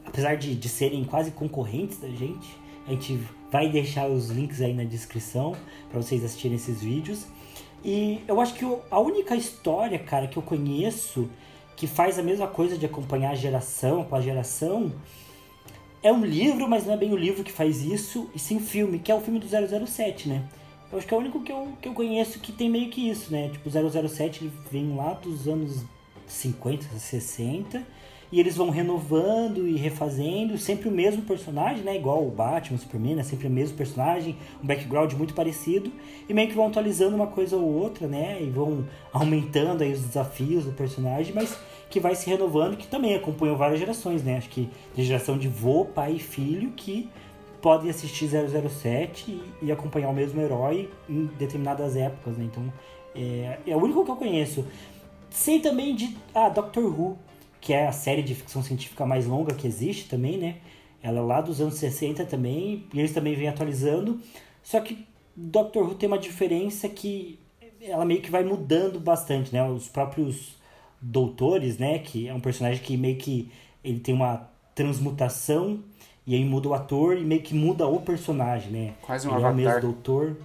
[0.05, 2.49] Apesar de, de serem quase concorrentes da gente,
[2.87, 3.19] a gente
[3.51, 5.55] vai deixar os links aí na descrição
[5.91, 7.27] para vocês assistirem esses vídeos.
[7.85, 11.29] E eu acho que a única história, cara, que eu conheço
[11.77, 14.93] que faz a mesma coisa de acompanhar geração após geração
[16.03, 18.99] é um livro, mas não é bem o livro que faz isso, e sim filme,
[18.99, 20.45] que é o filme do 007, né?
[20.91, 23.09] Eu acho que é o único que eu, que eu conheço que tem meio que
[23.09, 23.49] isso, né?
[23.51, 25.85] Tipo, o 007 ele vem lá dos anos
[26.27, 27.85] 50, 60
[28.31, 31.97] e eles vão renovando e refazendo, sempre o mesmo personagem, né?
[31.97, 33.23] Igual o Batman, o Superman, né?
[33.23, 35.91] Sempre o mesmo personagem, um background muito parecido,
[36.29, 38.39] e meio que vão atualizando uma coisa ou outra, né?
[38.43, 43.15] E vão aumentando aí os desafios do personagem, mas que vai se renovando, que também
[43.15, 44.37] acompanham várias gerações, né?
[44.37, 47.09] Acho que de geração de vô, pai e filho que
[47.63, 52.45] podem assistir 007 e, e acompanhar o mesmo herói em determinadas épocas, né?
[52.45, 52.73] Então,
[53.15, 54.67] é, é o único que eu conheço.
[55.31, 57.19] Sei também de ah, Doctor Who,
[57.61, 60.57] que é a série de ficção científica mais longa que existe também, né?
[61.03, 64.21] Ela é lá dos anos 60 também, e eles também vêm atualizando.
[64.63, 67.39] Só que Doctor Who tem uma diferença que
[67.81, 69.63] ela meio que vai mudando bastante, né?
[69.69, 70.57] Os próprios
[71.01, 71.99] doutores, né?
[71.99, 73.51] Que é um personagem que meio que
[73.85, 75.81] ele tem uma transmutação
[76.27, 78.95] e aí muda o ator e meio que muda o personagem, né?
[79.01, 79.51] Quase um ele avatar.
[79.51, 80.37] É o mesmo doutor.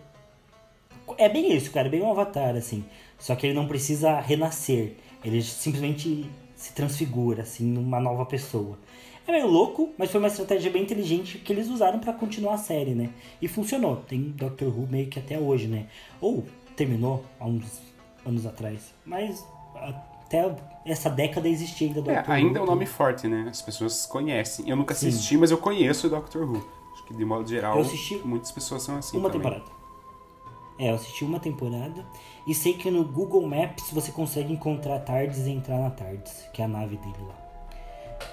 [1.17, 2.85] É bem isso, cara, é bem um avatar, assim.
[3.19, 4.93] Só que ele não precisa renascer.
[5.23, 6.29] Ele simplesmente
[6.63, 8.79] se transfigura, assim, numa nova pessoa.
[9.27, 12.57] É meio louco, mas foi uma estratégia bem inteligente que eles usaram para continuar a
[12.57, 13.09] série, né?
[13.41, 13.97] E funcionou.
[13.97, 15.87] Tem Doctor Who meio que até hoje, né?
[16.21, 17.81] Ou terminou há uns
[18.25, 18.93] anos atrás.
[19.05, 19.45] Mas
[19.75, 22.31] até essa década existia ainda Doctor é, Who.
[22.31, 23.45] Ainda é um nome forte, né?
[23.49, 24.69] As pessoas conhecem.
[24.69, 25.37] Eu nunca assisti, Sim.
[25.37, 26.65] mas eu conheço o Doctor Who.
[26.93, 27.77] Acho que de modo geral,
[28.23, 29.17] muitas pessoas são assim.
[29.17, 29.51] Uma também.
[29.51, 29.82] temporada.
[30.79, 32.05] É, eu assisti uma temporada
[32.47, 36.61] e sei que no Google Maps você consegue encontrar Tardes e entrar na Tardes, que
[36.61, 37.35] é a nave dele lá.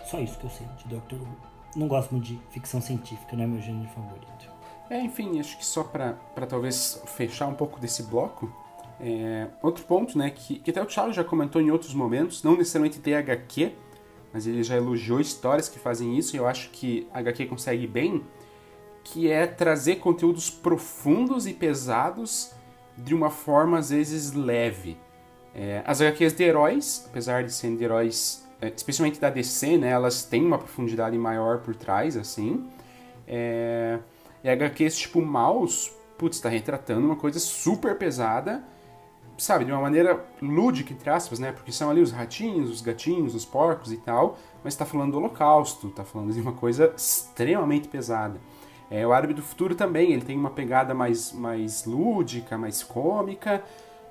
[0.04, 1.36] Só isso que eu sei de Doctor Who.
[1.76, 4.50] Não gosto muito de ficção científica, não é meu gênero favorito.
[4.88, 6.16] É, enfim, acho que só para
[6.48, 8.52] talvez fechar um pouco desse bloco,
[9.00, 12.56] é, outro ponto, né, que, que até o Charles já comentou em outros momentos, não
[12.56, 13.72] necessariamente ter HQ,
[14.32, 17.86] mas ele já elogiou histórias que fazem isso, e eu acho que a HQ consegue
[17.86, 18.24] bem,
[19.04, 22.52] que é trazer conteúdos profundos e pesados
[22.96, 24.96] de uma forma às vezes leve.
[25.54, 29.88] É, as HQs de heróis, apesar de serem de heróis, é, especialmente da DC, né,
[29.90, 32.68] elas têm uma profundidade maior por trás, assim.
[33.26, 33.98] É,
[34.44, 38.62] e HQs tipo Maus, putz, está retratando uma coisa super pesada,
[39.36, 43.34] sabe, de uma maneira lúdica, entre aspas, né, porque são ali os ratinhos, os gatinhos,
[43.34, 47.88] os porcos e tal, mas está falando do holocausto, está falando de uma coisa extremamente
[47.88, 48.38] pesada.
[48.90, 53.62] É, o Árabe do Futuro também, ele tem uma pegada mais, mais lúdica, mais cômica,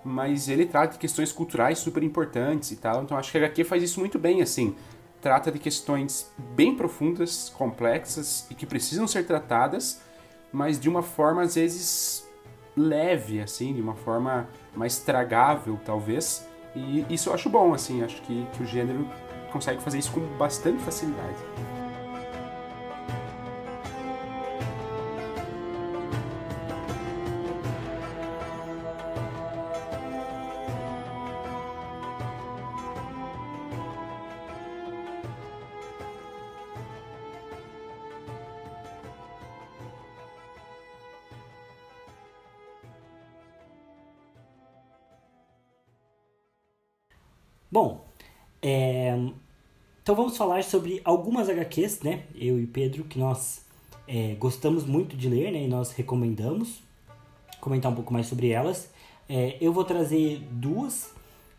[0.04, 3.04] mas ele trata de questões culturais super importantes e tal.
[3.04, 4.76] Então acho que a HQ faz isso muito bem, assim.
[5.22, 10.02] trata de questões bem profundas, complexas e que precisam ser tratadas,
[10.52, 12.26] mas de uma forma às vezes
[12.76, 16.48] leve, assim, de uma forma mais tragável, talvez.
[16.74, 19.06] E isso eu acho bom, assim, acho que, que o gênero
[19.52, 21.79] consegue fazer isso com bastante facilidade.
[50.10, 52.24] Então vamos falar sobre algumas HQs, né?
[52.34, 53.64] Eu e Pedro, que nós
[54.08, 55.64] é, gostamos muito de ler, né?
[55.64, 56.82] E nós recomendamos
[57.62, 58.90] comentar um pouco mais sobre elas.
[59.30, 61.14] É, eu vou trazer duas.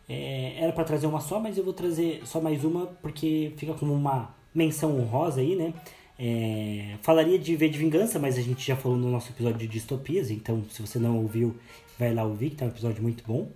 [0.09, 3.73] É, era para trazer uma só, mas eu vou trazer só mais uma porque fica
[3.75, 5.73] como uma menção honrosa aí, né?
[6.19, 9.69] É, falaria de V de Vingança, mas a gente já falou no nosso episódio de
[9.69, 11.55] distopias, então se você não ouviu,
[11.97, 13.49] vai lá ouvir, que tá um episódio muito bom.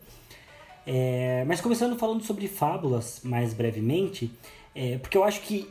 [0.87, 4.30] É, mas começando falando sobre fábulas mais brevemente,
[4.75, 5.71] é, porque eu acho que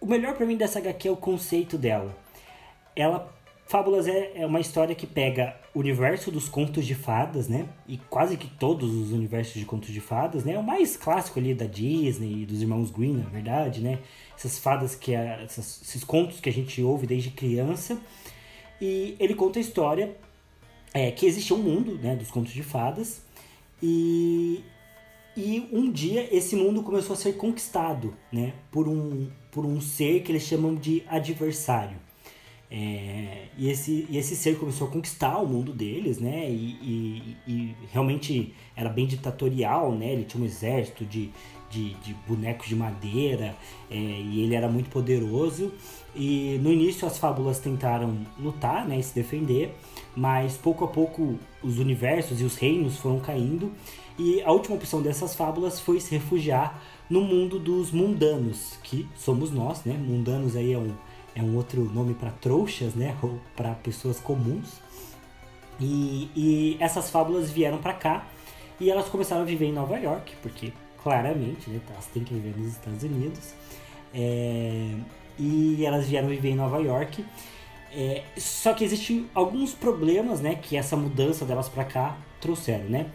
[0.00, 2.16] o melhor para mim dessa HQ é o conceito dela.
[2.94, 3.34] Ela
[3.66, 7.66] Fábulas é, é uma história que pega o universo dos contos de fadas, né?
[7.88, 10.58] E quase que todos os universos de contos de fadas, né?
[10.58, 14.00] O mais clássico ali da Disney e dos irmãos Green, na verdade, né?
[14.36, 15.14] Essas fadas que...
[15.14, 17.98] essas, esses contos que a gente ouve desde criança.
[18.80, 20.14] E ele conta a história
[20.92, 22.14] é, que existe um mundo, né?
[22.16, 23.22] Dos contos de fadas.
[23.82, 24.62] E,
[25.36, 30.22] e um dia esse mundo começou a ser conquistado né, por, um, por um ser
[30.22, 31.96] que eles chamam de adversário.
[32.76, 36.50] É, e, esse, e esse ser começou a conquistar o mundo deles, né?
[36.50, 40.12] E, e, e, realmente era bem ditatorial, né?
[40.12, 41.30] Ele tinha um exército de,
[41.70, 43.54] de, de bonecos de madeira
[43.88, 45.72] é, e ele era muito poderoso.
[46.16, 48.98] E no início as fábulas tentaram lutar, né?
[48.98, 49.72] E se defender,
[50.16, 53.70] mas pouco a pouco os universos e os reinos foram caindo
[54.18, 59.50] e a última opção dessas fábulas foi se refugiar no mundo dos mundanos, que somos
[59.50, 59.94] nós, né?
[59.94, 60.92] Mundanos aí é um,
[61.34, 63.16] é um outro nome para trouxas, né?
[63.22, 64.80] Ou para pessoas comuns.
[65.80, 68.26] E, e essas fábulas vieram para cá
[68.80, 70.72] e elas começaram a viver em Nova York, porque
[71.02, 71.80] claramente, né?
[71.90, 73.54] Elas têm que viver nos Estados Unidos.
[74.14, 74.94] É,
[75.38, 77.24] e elas vieram viver em Nova York
[77.96, 83.06] é, só que existem alguns problemas, né, que essa mudança delas para cá trouxeram, né?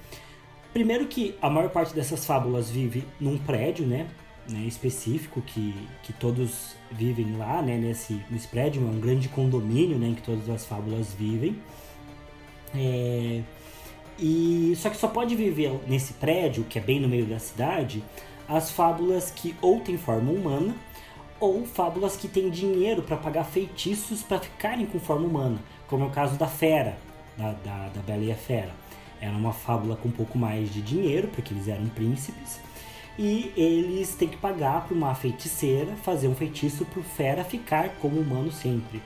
[0.73, 4.07] Primeiro que a maior parte dessas fábulas vive num prédio, né,
[4.47, 9.97] né específico que, que todos vivem lá, né, nesse, nesse prédio, é um grande condomínio,
[9.97, 11.59] né, em que todas as fábulas vivem.
[12.75, 13.41] É,
[14.19, 18.03] e só que só pode viver nesse prédio, que é bem no meio da cidade,
[18.47, 20.75] as fábulas que ou têm forma humana
[21.39, 26.07] ou fábulas que têm dinheiro para pagar feitiços para ficarem com forma humana, como é
[26.07, 26.97] o caso da Fera,
[27.37, 28.73] da, da, da Bela e a Fera.
[29.21, 32.59] Era uma fábula com um pouco mais de dinheiro, porque eles eram príncipes,
[33.17, 37.89] e eles têm que pagar para uma feiticeira fazer um feitiço para o Fera ficar
[38.01, 39.01] como humano sempre.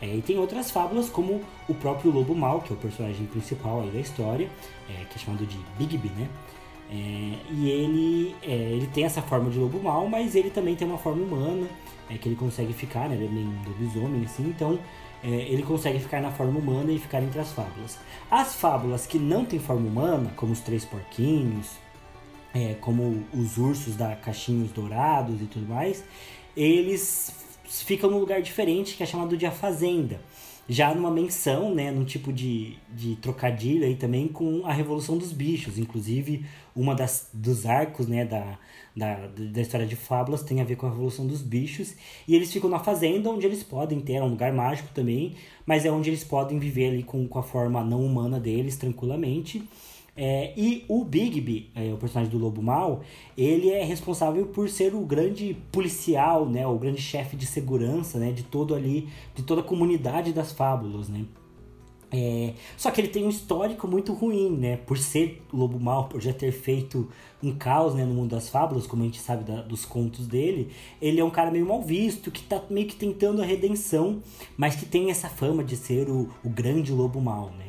[0.00, 3.82] É, e tem outras fábulas, como o próprio Lobo Mal, que é o personagem principal
[3.82, 4.48] aí da história,
[4.88, 6.28] é, que é chamado de Bigby, né?
[6.90, 10.88] É, e ele, é, ele tem essa forma de lobo mal, mas ele também tem
[10.88, 11.66] uma forma humana,
[12.08, 13.14] é, que ele consegue ficar, né?
[13.16, 14.78] Ele é meio lobisomem, assim, então
[15.22, 17.98] é, ele consegue ficar na forma humana e ficar entre as fábulas.
[18.30, 21.72] As fábulas que não têm forma humana, como os Três Porquinhos,
[22.54, 26.04] é, como os ursos da Caixinhos Dourados e tudo mais,
[26.56, 27.32] eles
[27.64, 30.20] ficam num lugar diferente que é chamado de A Fazenda
[30.68, 35.32] já numa menção, né, num tipo de, de trocadilho aí também com a Revolução dos
[35.32, 35.78] Bichos.
[35.78, 36.44] Inclusive,
[36.76, 38.58] uma das, dos arcos, né, da,
[38.98, 41.94] da, da história de fábulas tem a ver com a Revolução dos Bichos.
[42.26, 45.34] E eles ficam na fazenda, onde eles podem ter, é um lugar mágico também,
[45.64, 49.62] mas é onde eles podem viver ali com, com a forma não humana deles, tranquilamente.
[50.20, 53.02] É, e o Bigby, é, o personagem do Lobo Mal,
[53.36, 58.32] ele é responsável por ser o grande policial, né, o grande chefe de segurança, né,
[58.32, 61.24] de todo ali, de toda a comunidade das fábulas, né.
[62.10, 64.78] É, só que ele tem um histórico muito ruim, né?
[64.78, 67.08] Por ser lobo mal, por já ter feito
[67.42, 70.70] um caos né, no mundo das fábulas, como a gente sabe da, dos contos dele,
[71.00, 74.22] ele é um cara meio mal visto, que tá meio que tentando a redenção,
[74.56, 77.66] mas que tem essa fama de ser o, o grande lobo mal, né?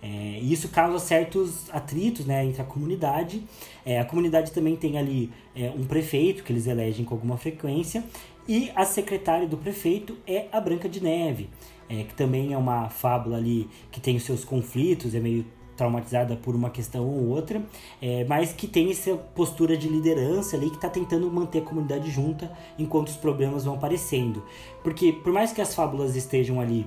[0.00, 3.42] É, e isso causa certos atritos né, entre a comunidade.
[3.84, 8.04] É, a comunidade também tem ali é, um prefeito que eles elegem com alguma frequência.
[8.46, 11.50] E a secretária do prefeito é a Branca de Neve,
[11.88, 15.44] é, que também é uma fábula ali que tem os seus conflitos, é meio
[15.78, 17.62] traumatizada por uma questão ou outra,
[18.02, 22.10] é, mas que tem essa postura de liderança ali que está tentando manter a comunidade
[22.10, 24.42] junta enquanto os problemas vão aparecendo.
[24.82, 26.84] Porque por mais que as fábulas estejam ali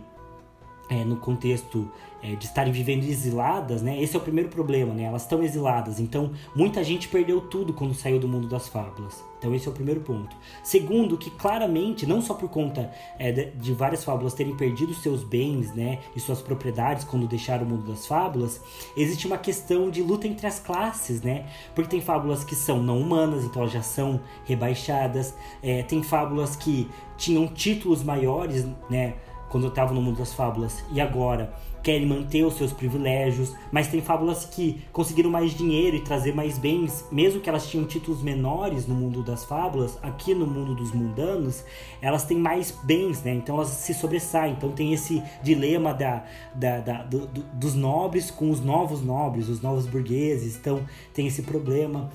[0.92, 1.90] é, no contexto
[2.22, 4.04] é, de estarem vivendo exiladas, né?
[4.04, 5.04] Esse é o primeiro problema, né?
[5.04, 6.02] Elas estão exiladas.
[6.02, 9.24] Então, muita gente perdeu tudo quando saiu do mundo das fábulas.
[9.40, 10.36] Então, esse é o primeiro ponto.
[10.62, 15.74] Segundo, que claramente, não só por conta é, de, várias fábulas terem perdido seus bens,
[15.74, 16.00] né?
[16.14, 18.62] E suas propriedades quando deixaram o mundo das fábulas,
[18.96, 21.46] existe uma questão de luta entre as classes, né?
[21.74, 25.34] Porque tem fábulas que são não humanas, então elas já são rebaixadas.
[25.64, 29.14] É, tem fábulas que tinham títulos maiores, né?
[29.52, 30.84] Quando estavam no mundo das fábulas.
[30.92, 36.02] E agora querem manter os seus privilégios, mas tem fábulas que conseguiram mais dinheiro e
[36.02, 40.46] trazer mais bens, mesmo que elas tinham títulos menores no mundo das fábulas, aqui no
[40.46, 41.64] mundo dos mundanos,
[42.02, 43.34] elas têm mais bens, né?
[43.34, 44.54] Então elas se sobressaem.
[44.54, 49.50] Então tem esse dilema da, da, da do, do, dos nobres com os novos nobres,
[49.50, 50.56] os novos burgueses.
[50.56, 50.82] Então
[51.14, 52.10] tem esse problema.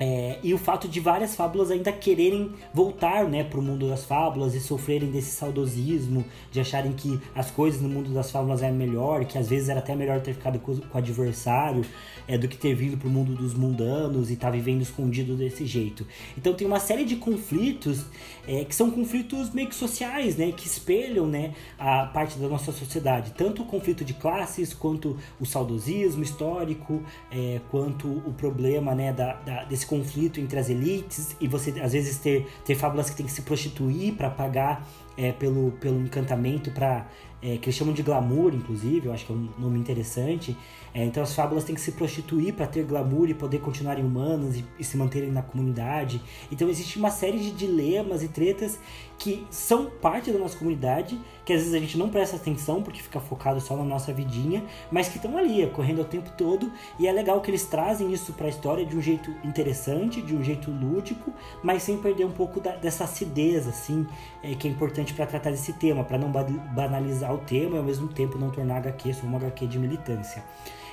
[0.00, 4.04] É, e o fato de várias fábulas ainda quererem voltar né, para o mundo das
[4.04, 8.76] fábulas e sofrerem desse saudosismo, de acharem que as coisas no mundo das fábulas eram
[8.76, 11.84] melhor, que às vezes era até melhor ter ficado com, com o adversário
[12.28, 15.34] é, do que ter vindo para o mundo dos mundanos e estar tá vivendo escondido
[15.34, 16.06] desse jeito.
[16.36, 18.04] Então tem uma série de conflitos
[18.48, 22.72] é, que são conflitos meio que sociais, né, que espelham né, a parte da nossa
[22.72, 29.12] sociedade, tanto o conflito de classes, quanto o saudosismo histórico, é, quanto o problema né,
[29.12, 33.16] da, da desse conflito entre as elites e você às vezes ter, ter fábulas que
[33.16, 37.06] tem que se prostituir para pagar é, pelo, pelo encantamento para
[37.42, 40.56] é, que eles chamam de glamour, inclusive, eu acho que é um nome interessante.
[40.94, 44.56] É, então as fábulas têm que se prostituir para ter glamour e poder continuarem humanas
[44.56, 46.20] e, e, se manterem na comunidade.
[46.50, 48.78] Então existe uma série de dilemas e tretas
[49.18, 53.02] que são parte da nossa comunidade, que às vezes a gente não presta atenção porque
[53.02, 56.70] fica focado só na nossa vidinha, mas que estão ali, correndo o tempo todo.
[56.98, 60.36] E é legal que eles trazem isso para a história de um jeito interessante, de
[60.36, 64.06] um jeito lúdico, mas sem perder um pouco da, dessa acidez, assim,
[64.42, 67.84] é, que é importante para tratar desse tema, para não banalizar o tema e ao
[67.84, 70.44] mesmo tempo não tornar HQ só uma HQ de militância.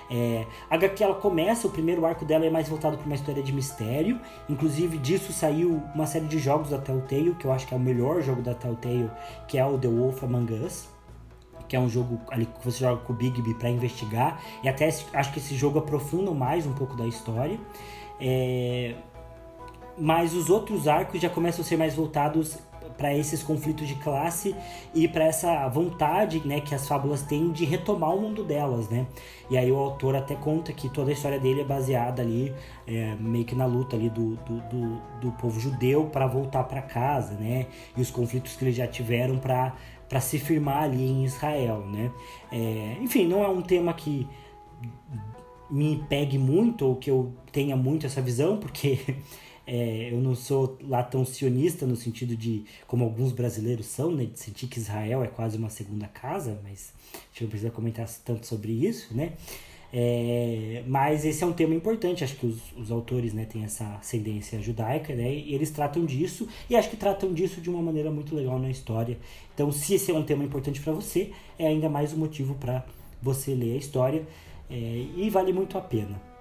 [0.10, 3.42] É, a HQ ela começa, o primeiro arco dela é mais voltado para uma história
[3.42, 4.20] de mistério.
[4.48, 7.80] Inclusive disso saiu uma série de jogos da Telltale, que eu acho que é o
[7.80, 9.10] melhor jogo da Telltale,
[9.48, 10.88] que é o The Wolf Among Us.
[11.68, 14.40] Que é um jogo ali que você joga com o Bigby para investigar.
[14.64, 17.60] E até acho que esse jogo aprofunda mais um pouco da história.
[18.22, 18.94] É,
[19.98, 22.58] mas os outros arcos já começam a ser mais voltados
[22.98, 24.56] para esses conflitos de classe
[24.94, 29.06] e para essa vontade né, que as fábulas têm de retomar o mundo delas, né?
[29.50, 32.54] E aí o autor até conta que toda a história dele é baseada ali
[32.88, 36.82] é, meio que na luta ali do, do, do, do povo judeu para voltar para
[36.82, 37.68] casa, né?
[37.96, 39.74] E os conflitos que eles já tiveram para
[40.08, 42.12] para se firmar ali em Israel, né?
[42.52, 44.28] É, enfim, não é um tema que
[45.70, 49.00] me pegue muito ou que eu tenha muito essa visão, porque
[49.68, 54.26] é, eu não sou lá tão sionista no sentido de, como alguns brasileiros são, né,
[54.26, 58.08] de sentir que Israel é quase uma segunda casa, mas a gente não precisa comentar
[58.24, 59.34] tanto sobre isso, né?
[59.98, 63.96] É, mas esse é um tema importante, acho que os, os autores né, têm essa
[63.96, 68.12] ascendência judaica, né, e eles tratam disso, e acho que tratam disso de uma maneira
[68.12, 69.18] muito legal na história.
[69.54, 72.86] Então, se esse é um tema importante para você, é ainda mais um motivo para
[73.22, 74.28] você ler a história,
[74.70, 76.35] é, e vale muito a pena.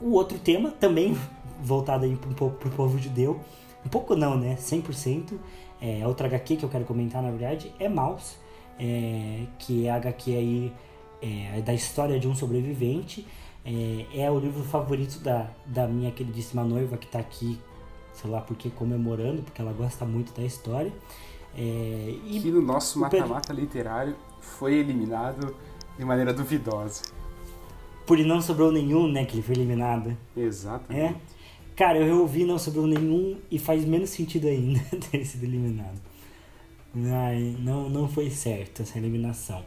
[0.00, 1.16] O outro tema, também
[1.62, 3.40] voltado aí um pouco pro povo judeu,
[3.84, 4.56] um pouco não, né?
[4.56, 5.38] 100%.
[5.80, 8.36] É, outra HQ que eu quero comentar, na verdade, é Maus,
[8.78, 10.72] é, que é a HQ aí
[11.22, 13.26] é, da história de um sobrevivente.
[13.64, 17.58] É, é, o livro favorito da, da minha queridíssima noiva que está aqui,
[18.12, 20.92] sei lá por que, comemorando, porque ela gosta muito da história.
[21.56, 25.54] É, e que no nosso mata-mata literário foi eliminado
[25.98, 27.02] de maneira duvidosa.
[28.06, 30.16] Por não sobrou nenhum, né, que ele foi eliminado.
[30.36, 31.14] Exatamente.
[31.14, 31.14] É?
[31.74, 34.80] Cara, eu ouvi não sobrou nenhum e faz menos sentido ainda
[35.10, 36.00] ter sido eliminado.
[36.94, 39.62] Ai, não, não foi certo essa eliminação.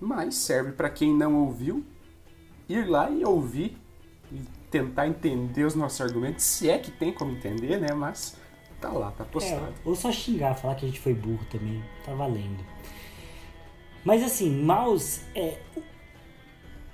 [0.00, 1.84] Mas serve para quem não ouviu
[2.68, 3.76] ir lá e ouvir
[4.32, 4.40] e
[4.70, 7.92] tentar entender os nossos argumentos, se é que tem como entender, né?
[7.92, 8.36] Mas
[8.80, 9.66] tá lá, tá postado.
[9.66, 12.64] É, ou só xingar, falar que a gente foi burro também, tá valendo.
[14.04, 15.58] Mas assim, Maus é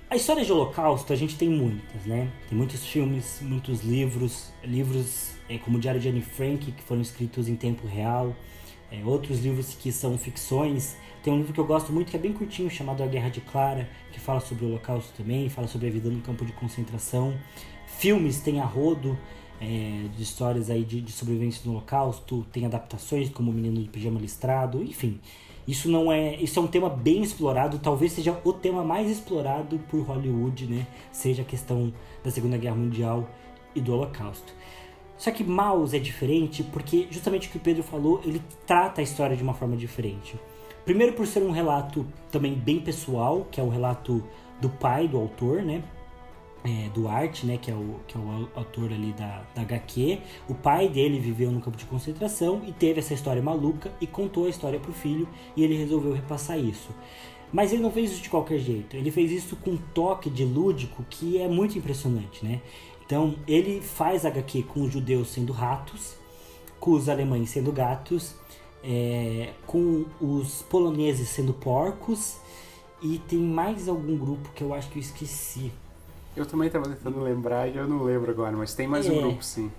[0.09, 2.31] a história de Holocausto a gente tem muitas, né?
[2.49, 7.01] Tem muitos filmes, muitos livros, livros é, como o Diário de Anne Frank que foram
[7.01, 8.35] escritos em tempo real,
[8.91, 10.97] é, outros livros que são ficções.
[11.21, 13.39] Tem um livro que eu gosto muito que é bem curtinho chamado A Guerra de
[13.41, 17.37] Clara, que fala sobre o Holocausto também, fala sobre a vida no campo de concentração.
[17.85, 19.15] Filmes tem a rodo
[19.61, 23.89] é, de histórias aí de, de sobrevivência no Holocausto, tem adaptações como O Menino de
[23.89, 25.19] Pijama Listrado, enfim.
[25.69, 29.77] Isso não é, isso é um tema bem explorado, talvez seja o tema mais explorado
[29.87, 30.87] por Hollywood, né?
[31.11, 31.93] Seja a questão
[32.23, 33.29] da Segunda Guerra Mundial
[33.75, 34.51] e do Holocausto.
[35.15, 39.03] Só que Maus é diferente porque justamente o que o Pedro falou, ele trata a
[39.03, 40.39] história de uma forma diferente.
[40.85, 44.23] Primeiro por ser um relato também bem pessoal, que é o relato
[44.59, 45.83] do pai do autor, né?
[46.61, 50.19] É, do Art, né, que é, o, que é o autor ali da, da HQ.
[50.47, 54.45] O pai dele viveu no campo de concentração e teve essa história maluca e contou
[54.45, 56.89] a história pro filho e ele resolveu repassar isso.
[57.51, 58.95] Mas ele não fez isso de qualquer jeito.
[58.95, 62.61] Ele fez isso com um toque de lúdico que é muito impressionante, né?
[63.05, 66.15] Então, ele faz HQ com os judeus sendo ratos,
[66.79, 68.35] com os alemães sendo gatos,
[68.83, 72.37] é, com os poloneses sendo porcos,
[73.01, 75.71] e tem mais algum grupo que eu acho que eu esqueci.
[76.35, 79.21] Eu também estava tentando lembrar e eu não lembro agora, mas tem mais é, um
[79.21, 79.71] grupo sim.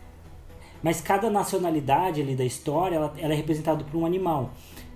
[0.83, 4.53] Mas cada nacionalidade ali da história, ela, ela é representada por um animal.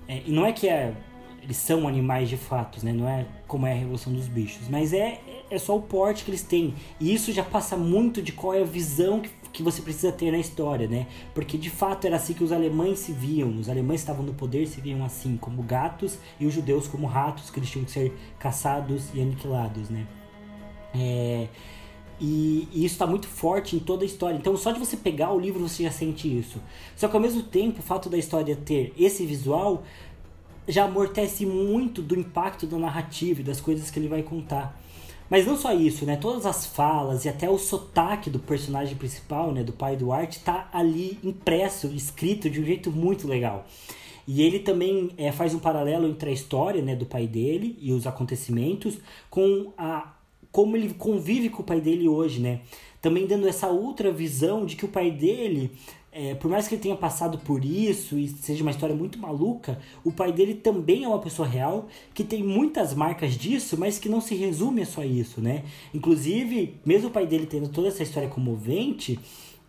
[0.08, 0.94] É, e não é que é,
[1.42, 2.92] eles são animais de fato, né?
[2.92, 6.30] Não é como é a Revolução dos Bichos, mas é, é só o porte que
[6.30, 6.74] eles têm.
[6.98, 10.30] E isso já passa muito de qual é a visão que, que você precisa ter
[10.30, 11.06] na história, né?
[11.34, 13.56] Porque de fato era assim que os alemães se viam.
[13.58, 17.50] Os alemães estavam no poder se viam assim, como gatos, e os judeus como ratos,
[17.50, 20.06] que eles tinham que ser caçados e aniquilados, né?
[20.94, 21.48] É,
[22.20, 24.36] e, e, isso está muito forte em toda a história.
[24.36, 26.60] Então, só de você pegar o livro, você já sente isso.
[26.96, 29.82] Só que ao mesmo tempo, o fato da história ter esse visual
[30.66, 34.80] já amortece muito do impacto da narrativa e das coisas que ele vai contar.
[35.28, 36.16] Mas não só isso, né?
[36.16, 39.62] Todas as falas e até o sotaque do personagem principal, né?
[39.62, 43.66] Do pai do Art, tá ali impresso, escrito de um jeito muito legal.
[44.26, 47.92] E ele também é, faz um paralelo entre a história né, do pai dele e
[47.92, 50.13] os acontecimentos com a
[50.54, 52.60] como ele convive com o pai dele hoje, né?
[53.02, 55.72] Também dando essa outra visão de que o pai dele
[56.12, 59.80] é, por mais que ele tenha passado por isso e seja uma história muito maluca,
[60.04, 64.08] o pai dele também é uma pessoa real que tem muitas marcas disso, mas que
[64.08, 65.64] não se resume a só isso, né?
[65.92, 69.18] Inclusive, mesmo o pai dele tendo toda essa história comovente,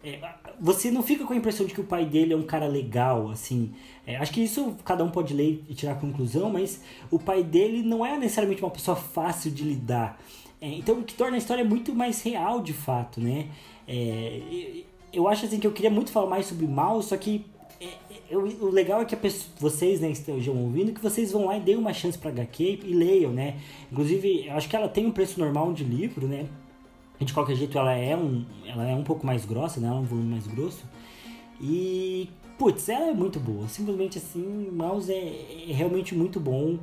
[0.04, 0.20] é,
[0.62, 3.32] você não fica com a impressão de que o pai dele é um cara legal,
[3.32, 3.72] assim.
[4.06, 6.80] É, acho que isso cada um pode ler e tirar a conclusão, mas
[7.10, 10.22] o pai dele não é necessariamente uma pessoa fácil de lidar.
[10.62, 13.50] É, então, o que torna a história muito mais real, de fato, né?
[13.88, 14.84] É,
[15.14, 17.46] eu acho assim que eu queria muito falar mais sobre mal, só que
[17.80, 17.88] é,
[18.30, 21.62] eu, o legal é que pessoa, vocês né, estejam ouvindo, que vocês vão lá e
[21.62, 23.58] deem uma chance pra HQ e leiam, né?
[23.92, 26.48] Inclusive, eu acho que ela tem um preço normal de livro, né?
[27.20, 29.88] De qualquer jeito, ela é um, ela é um pouco mais grossa, né?
[29.88, 30.84] Ela é um volume mais grosso.
[31.62, 33.68] E, putz, ela é muito boa.
[33.70, 36.78] Simplesmente assim, Mouse é, é realmente muito bom.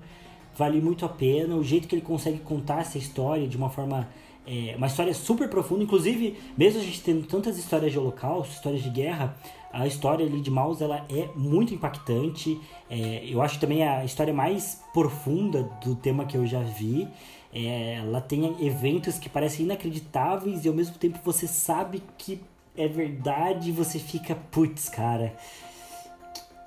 [0.57, 1.57] Vale muito a pena.
[1.57, 4.09] O jeito que ele consegue contar essa história de uma forma
[4.46, 8.82] é uma história super profunda, inclusive, mesmo a gente tendo tantas histórias de holocausto, histórias
[8.82, 9.36] de guerra,
[9.72, 12.61] a história ali de Maus ela é muito impactante.
[12.90, 17.09] É, eu acho também a história mais profunda do tema que eu já vi.
[17.55, 22.40] É, ela tem eventos que parecem inacreditáveis e ao mesmo tempo você sabe que
[22.76, 25.34] é verdade e você fica, putz, cara.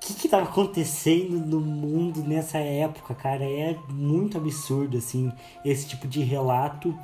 [0.06, 3.44] Que, que tava acontecendo no mundo nessa época, cara?
[3.44, 5.32] É muito absurdo, assim,
[5.64, 6.96] esse tipo de relato.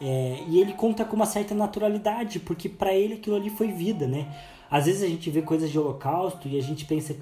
[0.00, 4.08] É, e ele conta com uma certa naturalidade, porque para ele aquilo ali foi vida,
[4.08, 4.26] né?
[4.68, 7.14] Às vezes a gente vê coisas de holocausto e a gente pensa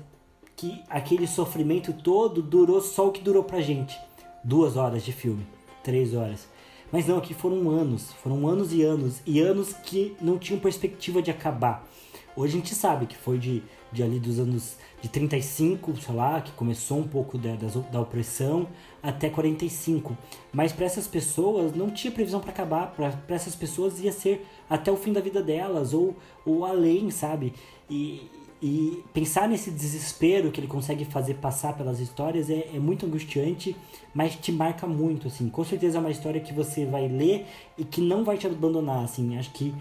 [0.56, 3.98] que aquele sofrimento todo durou só o que durou pra gente.
[4.42, 5.46] Duas horas de filme,
[5.84, 6.48] três horas.
[6.90, 11.20] Mas não, aqui foram anos, foram anos e anos, e anos que não tinham perspectiva
[11.20, 11.86] de acabar.
[12.34, 13.62] Hoje a gente sabe que foi de,
[13.92, 18.00] de ali dos anos de 35, sei lá, que começou um pouco da, da, da
[18.00, 18.68] opressão,
[19.02, 20.16] até 45.
[20.52, 24.90] Mas para essas pessoas não tinha previsão para acabar, para essas pessoas ia ser até
[24.90, 27.54] o fim da vida delas, ou, ou além, sabe?
[27.88, 28.30] E,
[28.62, 33.74] e pensar nesse desespero que ele consegue fazer passar pelas histórias é, é, muito angustiante,
[34.12, 35.48] mas te marca muito, assim.
[35.48, 37.46] Com certeza é uma história que você vai ler
[37.78, 39.38] e que não vai te abandonar, assim.
[39.38, 39.74] Acho que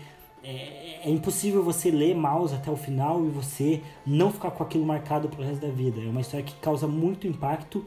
[0.44, 4.86] é, é, impossível você ler Maus até o final e você não ficar com aquilo
[4.86, 6.02] marcado pro resto da vida.
[6.02, 7.86] É uma história que causa muito impacto.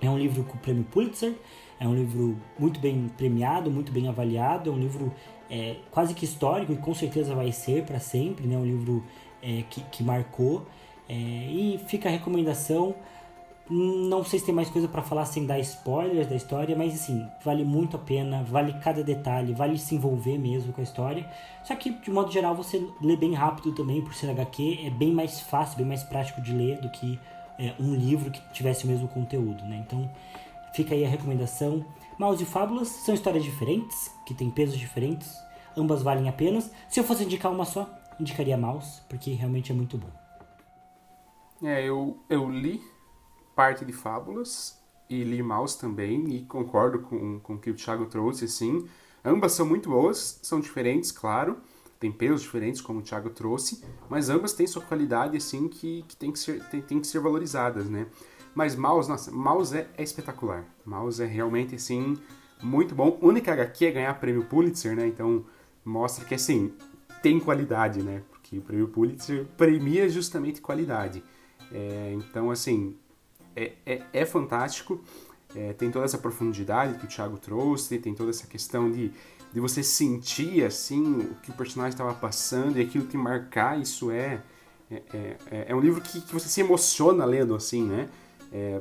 [0.00, 1.34] É um livro com o prêmio Pulitzer,
[1.80, 5.12] é um livro muito bem premiado, muito bem avaliado, é um livro
[5.50, 8.56] é, quase que histórico e com certeza vai ser para sempre, né?
[8.56, 9.02] Um livro
[9.42, 10.66] é, que, que marcou.
[11.08, 12.94] É, e fica a recomendação
[13.70, 17.28] não sei se tem mais coisa para falar sem dar spoilers da história, mas assim,
[17.44, 21.28] vale muito a pena, vale cada detalhe, vale se envolver mesmo com a história.
[21.62, 25.12] Só que, de modo geral, você lê bem rápido também, por ser HQ, é bem
[25.12, 27.18] mais fácil, bem mais prático de ler do que
[27.58, 29.84] é, um livro que tivesse o mesmo conteúdo, né?
[29.86, 30.10] Então,
[30.72, 31.84] fica aí a recomendação.
[32.18, 35.36] Maus e Fábulas são histórias diferentes, que têm pesos diferentes,
[35.76, 36.60] ambas valem a pena.
[36.88, 37.88] Se eu fosse indicar uma só,
[38.18, 40.10] indicaria Maus, porque realmente é muito bom.
[41.62, 42.80] É, eu, eu li
[43.58, 44.78] parte de fábulas
[45.10, 48.86] e li Maus também e concordo com, com o que o Thiago trouxe, assim.
[49.24, 51.56] Ambas são muito boas, são diferentes, claro,
[51.98, 56.14] tem pesos diferentes, como o Thiago trouxe, mas ambas têm sua qualidade, assim, que, que
[56.14, 58.06] tem, que ser, tem, tem que ser valorizadas, né?
[58.54, 60.64] Mas Maus, nossa, Maus é, é espetacular.
[60.84, 62.16] Maus é realmente, assim,
[62.62, 63.18] muito bom.
[63.20, 65.08] Única HQ é ganhar prêmio Pulitzer, né?
[65.08, 65.44] Então
[65.84, 66.72] mostra que, assim,
[67.20, 68.22] tem qualidade, né?
[68.30, 71.24] Porque o prêmio Pulitzer premia justamente qualidade.
[71.72, 72.96] É, então, assim,
[73.58, 75.00] é, é, é fantástico.
[75.56, 79.10] É, tem toda essa profundidade que o Thiago trouxe, tem toda essa questão de,
[79.52, 83.80] de você sentir, assim, o que o personagem estava passando e aquilo te marcar.
[83.80, 84.42] Isso é,
[84.90, 88.08] é, é, é um livro que, que você se emociona lendo, assim, né?
[88.52, 88.80] É,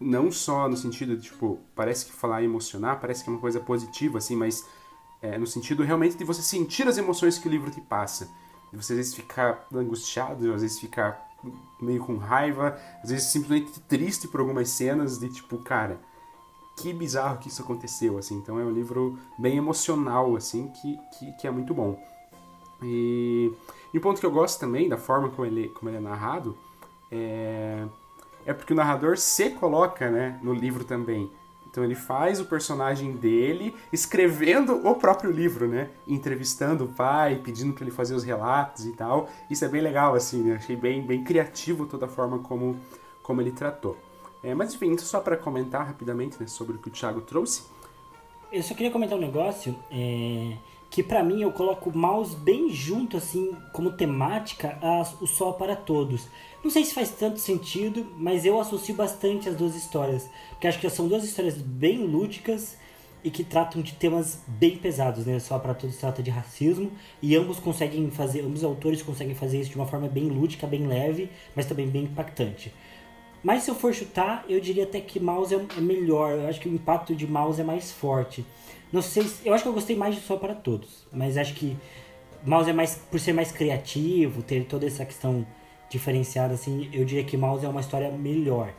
[0.00, 3.60] não só no sentido de, tipo, parece que falar emocionar, parece que é uma coisa
[3.60, 4.64] positiva, assim, mas
[5.20, 8.26] é, no sentido realmente de você sentir as emoções que o livro te passa.
[8.72, 11.29] De você às vezes ficar angustiado, às vezes ficar
[11.84, 16.00] meio com raiva, às vezes simplesmente triste por algumas cenas de tipo, cara,
[16.76, 18.36] que bizarro que isso aconteceu, assim.
[18.36, 21.98] Então é um livro bem emocional, assim, que, que, que é muito bom.
[22.82, 23.52] E,
[23.92, 26.56] e um ponto que eu gosto também da forma como ele, como ele é narrado
[27.10, 27.86] é
[28.46, 31.30] é porque o narrador se coloca né, no livro também.
[31.70, 35.90] Então ele faz o personagem dele escrevendo o próprio livro, né?
[36.06, 39.30] Entrevistando o pai, pedindo para ele fazer os relatos e tal.
[39.48, 40.56] Isso é bem legal, assim, né?
[40.56, 42.76] Achei bem, bem criativo toda a forma como,
[43.22, 43.96] como ele tratou.
[44.42, 47.62] É, mas enfim, só para comentar rapidamente né, sobre o que o Thiago trouxe.
[48.50, 49.76] Eu só queria comentar um negócio.
[49.90, 50.56] É
[50.90, 55.76] que para mim eu coloco Maus bem junto, assim, como temática, a O Sol para
[55.76, 56.26] Todos.
[56.64, 60.28] Não sei se faz tanto sentido, mas eu associo bastante as duas histórias.
[60.50, 62.76] Porque acho que são duas histórias bem lúdicas
[63.22, 65.36] e que tratam de temas bem pesados, né?
[65.36, 66.90] O Sol para Todos trata de racismo
[67.22, 70.86] e ambos conseguem fazer, ambos autores conseguem fazer isso de uma forma bem lúdica, bem
[70.86, 72.74] leve, mas também bem impactante.
[73.42, 76.32] Mas se eu for chutar, eu diria até que Mouse é, é melhor.
[76.32, 78.44] Eu acho que o impacto de Mouse é mais forte.
[78.92, 81.54] Não sei, se, eu acho que eu gostei mais de Só para Todos, mas acho
[81.54, 81.76] que
[82.44, 85.46] Mouse é mais por ser mais criativo, ter toda essa questão
[85.88, 88.72] diferenciada assim, eu diria que Mouse é uma história melhor.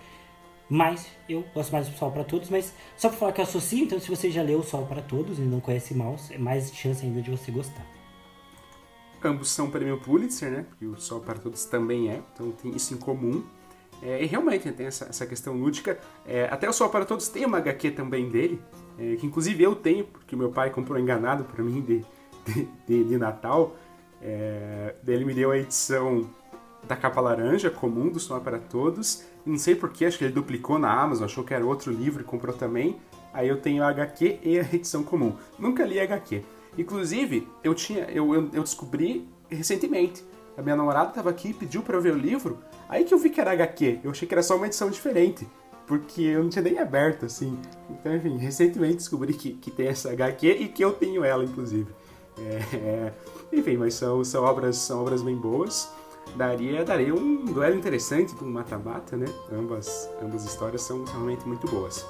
[0.69, 3.83] Mas eu gosto mais do Sol para Todos, mas só para falar que eu associo,
[3.83, 6.73] então se você já leu o Sol para Todos e não conhece Mouse, é mais
[6.73, 7.85] chance ainda de você gostar.
[9.23, 10.65] Ambos são prêmio Pulitzer, né?
[10.67, 13.43] Porque o Sol para Todos também é, então tem isso em comum.
[14.01, 15.99] É, e realmente tem essa, essa questão lúdica.
[16.25, 18.61] É, até o Sol para Todos tem uma HQ também dele,
[18.97, 22.05] é, que inclusive eu tenho, porque meu pai comprou enganado para mim de,
[22.45, 23.75] de, de, de Natal.
[24.21, 26.29] É, ele me deu a edição
[26.87, 29.23] da capa laranja, comum, do Sol para Todos.
[29.45, 32.25] Não sei porquê, acho que ele duplicou na Amazon, achou que era outro livro e
[32.25, 32.97] comprou também.
[33.33, 35.35] Aí eu tenho a HQ e a edição comum.
[35.57, 36.43] Nunca li a HQ.
[36.77, 40.23] Inclusive, eu tinha, eu, eu, eu descobri recentemente.
[40.61, 42.59] A minha namorada estava aqui, pediu para eu ver o livro.
[42.87, 44.01] Aí que eu vi que era HQ.
[44.03, 45.47] Eu achei que era só uma edição diferente.
[45.87, 47.57] Porque eu não tinha nem aberto, assim.
[47.89, 51.87] Então, enfim, recentemente descobri que, que tem essa HQ e que eu tenho ela, inclusive.
[52.37, 53.13] É, é,
[53.51, 55.91] enfim, mas são, são, obras, são obras bem boas.
[56.35, 59.25] Daria, daria um duelo interessante para um mata-mata, né?
[59.51, 62.05] Ambas, ambas histórias são realmente muito boas.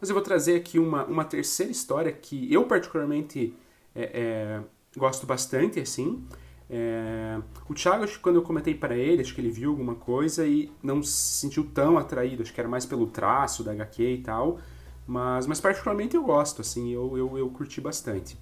[0.00, 3.54] Mas eu vou trazer aqui uma, uma terceira história que eu particularmente
[3.94, 4.60] é, é,
[4.98, 6.24] gosto bastante, assim.
[6.68, 7.38] É,
[7.68, 10.46] o Thiago, acho que quando eu comentei para ele, acho que ele viu alguma coisa
[10.46, 14.22] e não se sentiu tão atraído, acho que era mais pelo traço da HQ e
[14.22, 14.58] tal.
[15.06, 18.38] Mas, mas particularmente eu gosto, assim, eu, eu, eu curti bastante.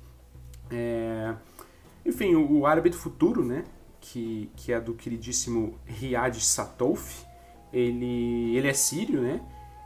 [0.70, 1.34] É,
[2.06, 3.64] enfim, o, o Árabe do Futuro, né,
[4.00, 7.24] que, que é do queridíssimo Riyad Satouf,
[7.72, 9.40] ele, ele é sírio, né,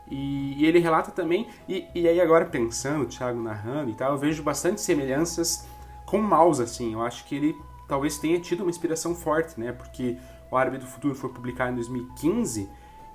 [0.09, 4.13] e, e, ele relata também, e, e aí agora pensando, o Thiago narrando e tal,
[4.13, 5.67] eu vejo bastante semelhanças
[6.05, 6.93] com Maus, assim.
[6.93, 7.55] Eu acho que ele
[7.87, 9.71] talvez tenha tido uma inspiração forte, né?
[9.71, 10.17] Porque
[10.49, 12.69] o Árabe do Futuro foi publicado em 2015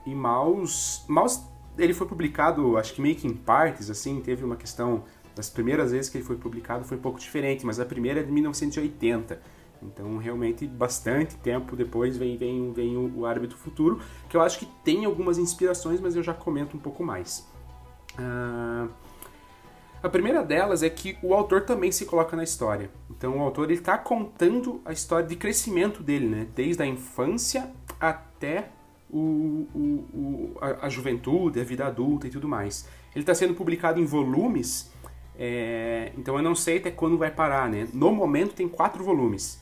[0.05, 1.43] e Maus, Maus
[1.79, 5.93] ele foi publicado, acho que meio que em partes, assim, teve uma questão das primeiras
[5.93, 9.41] vezes que ele foi publicado foi um pouco diferente, mas a primeira é de 1980.
[9.83, 14.67] Então, realmente, bastante tempo depois vem, vem, vem o Árbitro Futuro, que eu acho que
[14.85, 17.49] tem algumas inspirações, mas eu já comento um pouco mais.
[18.19, 18.89] Uh,
[20.03, 22.91] A primeira delas é que o autor também se coloca na história.
[23.09, 26.47] Então o autor está contando a história de crescimento dele, né?
[26.57, 27.71] Desde a infância
[28.01, 28.71] até
[29.09, 29.79] o, o,
[30.13, 32.89] o a, a, juventude, a vida adulta e tudo mais.
[33.15, 34.91] Ele está sendo publicado em volumes,
[35.39, 37.87] é, então eu não sei até quando vai parar, né?
[37.95, 39.62] No momento tem quatro volumes.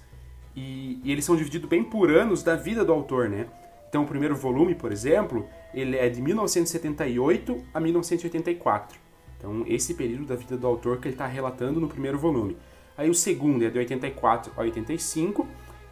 [0.60, 3.46] E, e eles são divididos bem por anos da vida do autor, né?
[3.88, 8.98] Então o primeiro volume, por exemplo, ele é de 1978 a 1984.
[9.36, 12.56] Então esse período da vida do autor que ele está relatando no primeiro volume.
[12.96, 15.48] Aí o segundo é de 84 a 85,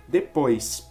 [0.06, 0.86] depois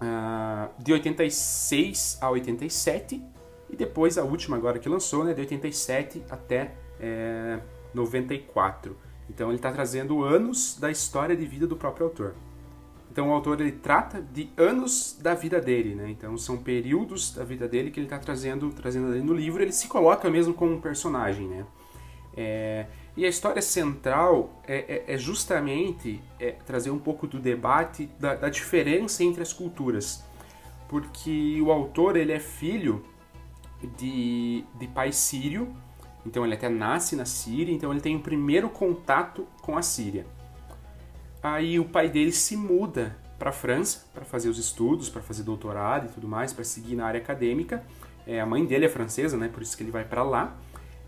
[0.00, 3.22] uh, de 86 a 87
[3.68, 7.60] e depois a última agora que lançou, né, de 87 até é,
[7.94, 8.96] 94.
[9.28, 12.34] Então ele está trazendo anos da história de vida do próprio autor.
[13.12, 16.08] Então o autor ele trata de anos da vida dele, né?
[16.08, 19.62] Então são períodos da vida dele que ele está trazendo, trazendo ali no livro.
[19.62, 21.66] Ele se coloca mesmo como um personagem, né?
[22.34, 28.08] É, e a história central é, é, é justamente é, trazer um pouco do debate
[28.18, 30.24] da, da, diferença entre as culturas,
[30.88, 33.04] porque o autor ele é filho
[33.98, 35.70] de, de pai sírio,
[36.24, 40.24] então ele até nasce na Síria, então ele tem o primeiro contato com a Síria.
[41.42, 45.42] Aí o pai dele se muda para a França para fazer os estudos, para fazer
[45.42, 47.82] doutorado e tudo mais, para seguir na área acadêmica.
[48.26, 49.48] É, a mãe dele é francesa, né?
[49.48, 50.56] Por isso que ele vai para lá.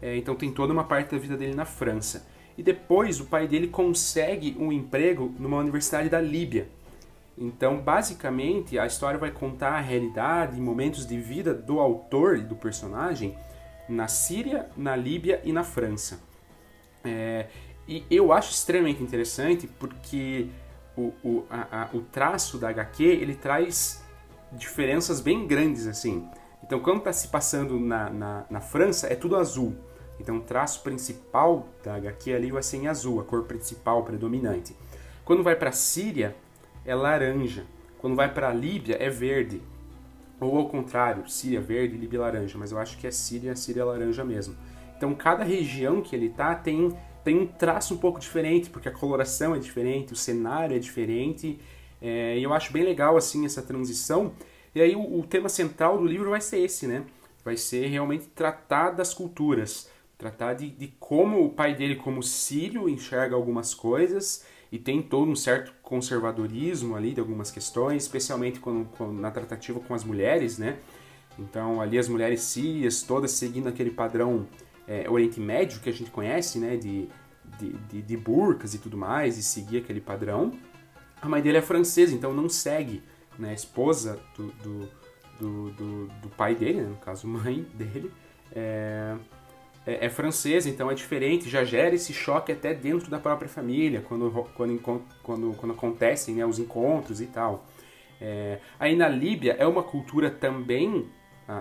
[0.03, 2.27] É, então tem toda uma parte da vida dele na França.
[2.59, 6.69] E depois o pai dele consegue um emprego numa universidade da Líbia.
[7.37, 12.43] Então, basicamente, a história vai contar a realidade e momentos de vida do autor e
[12.43, 13.37] do personagem
[13.89, 16.21] na Síria, na Líbia e na França.
[17.05, 17.47] É,
[17.87, 20.49] e eu acho extremamente interessante porque
[20.97, 24.03] o, o, a, a, o traço da HQ ele traz
[24.53, 26.29] diferenças bem grandes assim.
[26.63, 29.77] Então, quando está se passando na, na, na, França, é tudo azul.
[30.19, 34.75] Então, o traço principal da HQ ali vai ser em azul, a cor principal predominante.
[35.27, 36.35] Quando vai para a Síria,
[36.85, 37.67] é laranja.
[37.99, 39.61] Quando vai para a Líbia, é verde.
[40.41, 42.57] Ou ao contrário, Síria verde, Líbia laranja.
[42.57, 44.57] Mas eu acho que é Síria, Síria laranja mesmo.
[44.97, 48.93] Então, cada região que ele tá tem tem um traço um pouco diferente, porque a
[48.93, 51.59] coloração é diferente, o cenário é diferente,
[52.01, 54.35] é, e eu acho bem legal assim essa transição.
[54.75, 57.05] E aí o, o, tema central do livro vai ser esse, né?
[57.43, 62.89] Vai ser realmente tratar das culturas, tratar de, de como o pai dele, como sírio,
[62.89, 68.87] enxerga algumas coisas e tem todo um certo conservadorismo ali de algumas questões, especialmente quando,
[68.97, 70.79] quando, na tratativa com as mulheres, né?
[71.39, 74.47] Então ali as mulheres sírias todas seguindo aquele padrão
[74.87, 77.09] é, Oriente Médio que a gente conhece, né, de,
[77.59, 80.53] de, de, de burcas e tudo mais, e seguir aquele padrão.
[81.21, 83.03] A mãe dele é francesa, então não segue,
[83.39, 84.89] né, a esposa do, do,
[85.41, 88.11] do, do, do pai dele, né, no caso mãe dele,
[88.53, 89.17] é,
[89.87, 94.03] é, é, francesa, então é diferente, já gera esse choque até dentro da própria família,
[94.07, 94.79] quando, quando,
[95.23, 97.67] quando, quando acontecem né, os encontros e tal.
[98.21, 101.07] É, aí na Líbia é uma cultura também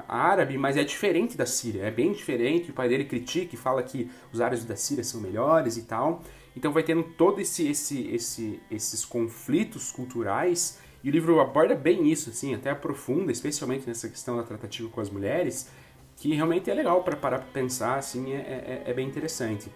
[0.07, 2.71] árabe, mas é diferente da Síria, é bem diferente.
[2.71, 6.21] O pai dele critica e fala que os árabes da Síria são melhores e tal.
[6.55, 12.09] Então vai tendo todo esse, esse, esse, esses conflitos culturais e o livro aborda bem
[12.09, 15.69] isso, assim, até aprofunda, especialmente nessa questão da tratativa com as mulheres,
[16.15, 19.69] que realmente é legal para parar para pensar, assim, é, é, é, bem interessante.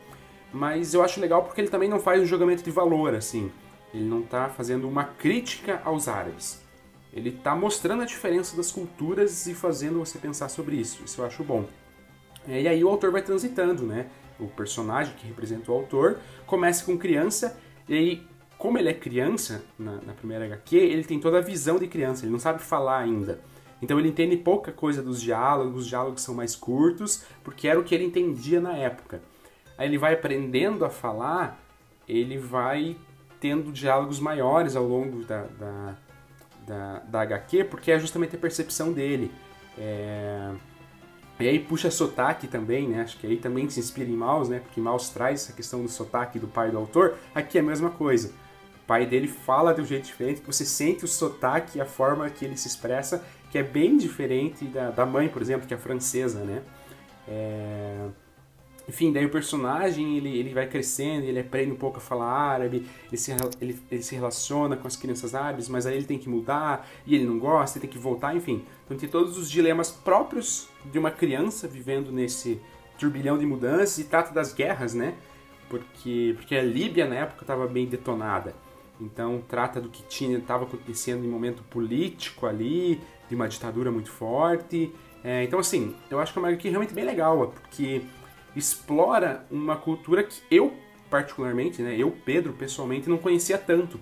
[0.53, 3.51] Mas eu acho legal porque ele também não faz um julgamento de valor, assim.
[3.93, 6.65] Ele não está fazendo uma crítica aos árabes
[7.17, 11.03] ele está mostrando a diferença das culturas e fazendo você pensar sobre isso.
[11.03, 11.65] Isso eu acho bom.
[12.47, 14.05] É, e aí o autor vai transitando, né?
[14.39, 17.59] O personagem que representa o autor começa com criança
[17.89, 21.79] e aí, como ele é criança na, na primeira HQ, ele tem toda a visão
[21.79, 22.23] de criança.
[22.23, 23.41] Ele não sabe falar ainda.
[23.81, 27.83] Então ele entende pouca coisa dos diálogos, os diálogos são mais curtos, porque era o
[27.83, 29.21] que ele entendia na época.
[29.75, 31.59] Aí ele vai aprendendo a falar,
[32.07, 32.95] ele vai
[33.39, 35.97] tendo diálogos maiores ao longo da, da
[36.67, 39.31] da, da HQ, porque é justamente a percepção dele.
[39.77, 40.51] É...
[41.39, 43.01] E aí puxa sotaque também, né?
[43.01, 44.59] Acho que aí também se inspira em Maus, né?
[44.59, 47.15] Porque Maus traz essa questão do sotaque do pai do autor.
[47.33, 48.29] Aqui é a mesma coisa.
[48.83, 52.29] O pai dele fala de um jeito diferente, você sente o sotaque e a forma
[52.29, 55.77] que ele se expressa, que é bem diferente da, da mãe, por exemplo, que é
[55.77, 56.63] francesa, né?
[57.27, 58.07] É...
[58.87, 62.85] Enfim, daí o personagem ele, ele vai crescendo, ele aprende um pouco a falar árabe,
[63.07, 66.29] ele se, ele, ele se relaciona com as crianças árabes, mas aí ele tem que
[66.29, 68.63] mudar e ele não gosta, ele tem que voltar, enfim.
[68.85, 72.61] Então tem todos os dilemas próprios de uma criança vivendo nesse
[72.97, 75.15] turbilhão de mudanças e trata das guerras, né?
[75.69, 78.55] Porque, porque a Líbia na época estava bem detonada.
[79.01, 84.09] Então trata do que tinha estava acontecendo em momento político ali, de uma ditadura muito
[84.09, 84.93] forte.
[85.23, 88.01] É, então assim, eu acho que é uma que realmente bem legal, porque
[88.57, 90.73] explora uma cultura que eu,
[91.09, 93.99] particularmente, né, eu, Pedro, pessoalmente, não conhecia tanto.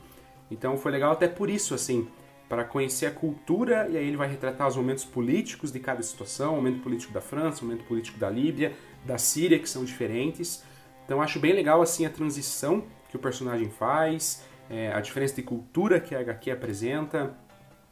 [0.49, 2.07] Então foi legal até por isso, assim,
[2.47, 6.53] para conhecer a cultura, e aí ele vai retratar os momentos políticos de cada situação,
[6.53, 10.63] o momento político da França, o momento político da Líbia, da Síria, que são diferentes.
[11.03, 15.43] Então acho bem legal, assim, a transição que o personagem faz, é, a diferença de
[15.43, 17.35] cultura que a HQ apresenta,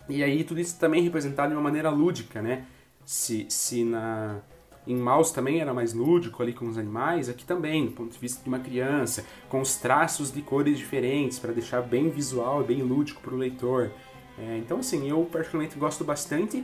[0.07, 2.65] e aí tudo isso também representado de uma maneira lúdica, né?
[3.05, 4.41] Se, se na,
[4.85, 8.19] em Mouse também era mais lúdico ali com os animais, aqui também, do ponto de
[8.19, 12.65] vista de uma criança, com os traços de cores diferentes para deixar bem visual e
[12.65, 13.91] bem lúdico para o leitor.
[14.37, 16.63] É, então, assim, eu particularmente gosto bastante.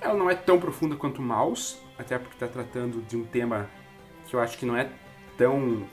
[0.00, 3.68] Ela não é tão profunda quanto Mouse, até porque está tratando de um tema
[4.26, 4.90] que eu acho que não é
[5.36, 5.84] tão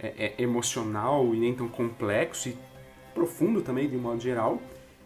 [0.00, 2.58] é, é, emocional e nem tão complexo e
[3.14, 4.60] profundo também, de um modo geral.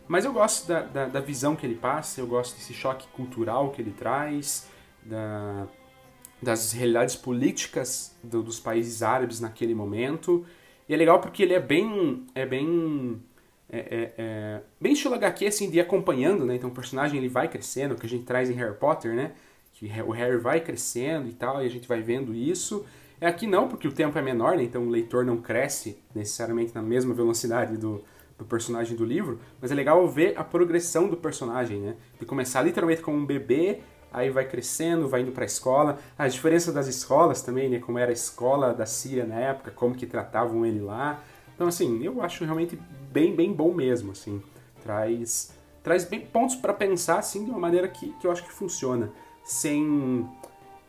[0.09, 3.71] Mas eu gosto da, da, da visão que ele passa, eu gosto desse choque cultural
[3.71, 4.71] que ele traz,
[5.03, 5.67] da,
[6.41, 10.45] das realidades políticas do, dos países árabes naquele momento.
[10.89, 12.25] E é legal porque ele é bem.
[12.35, 13.21] É bem.
[13.69, 16.55] É, é, é, bem estilo HQ, assim, de ir acompanhando, né?
[16.55, 19.33] Então o personagem ele vai crescendo, que a gente traz em Harry Potter, né?
[19.73, 22.87] Que o Harry vai crescendo e tal, e a gente vai vendo isso.
[23.21, 24.63] É aqui não, porque o tempo é menor, né?
[24.63, 28.05] Então o leitor não cresce necessariamente na mesma velocidade do,
[28.39, 31.97] do personagem do livro, mas é legal ver a progressão do personagem, né?
[32.21, 33.81] De começar literalmente como um bebê
[34.13, 35.99] aí vai crescendo, vai indo para a escola.
[36.19, 37.79] A diferença das escolas também, né?
[37.79, 41.23] Como era a escola da Síria na época, como que tratavam ele lá.
[41.55, 42.79] Então, assim, eu acho realmente
[43.11, 44.43] bem, bem bom mesmo, assim.
[44.83, 45.53] Traz,
[45.83, 49.11] traz bem pontos para pensar, assim, de uma maneira que, que eu acho que funciona.
[49.45, 50.29] Sem,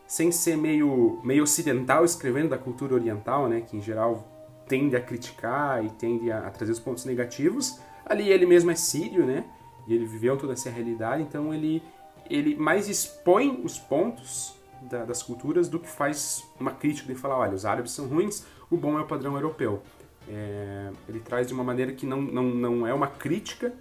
[0.07, 3.61] sem ser meio, meio ocidental escrevendo da cultura oriental, né?
[3.61, 4.25] Que, em geral,
[4.67, 7.79] tende a criticar e tende a, a trazer os pontos negativos.
[8.05, 9.45] Ali ele mesmo é sírio, né?
[9.87, 11.81] E ele viveu toda essa realidade, então ele
[12.29, 17.37] ele mais expõe os pontos da, das culturas do que faz uma crítica de falar,
[17.37, 19.81] olha, os árabes são ruins, o bom é o padrão europeu.
[20.27, 23.73] É, ele traz de uma maneira que não, não, não é uma crítica,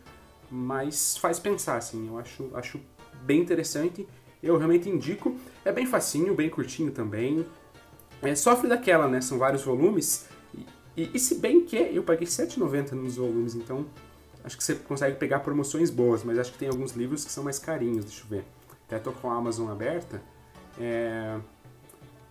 [0.50, 2.80] mas faz pensar, assim, eu acho, acho
[3.22, 4.06] bem interessante,
[4.42, 7.44] eu realmente indico, é bem facinho, bem curtinho também,
[8.22, 10.66] é, sofre daquela, né, são vários volumes, e,
[10.96, 13.86] e, e se bem que eu paguei R$7,90 nos volumes, então
[14.46, 17.42] acho que você consegue pegar promoções boas, mas acho que tem alguns livros que são
[17.42, 18.44] mais carinhos, deixa eu ver.
[18.86, 20.22] Até tô com a Amazon aberta.
[20.78, 21.36] É,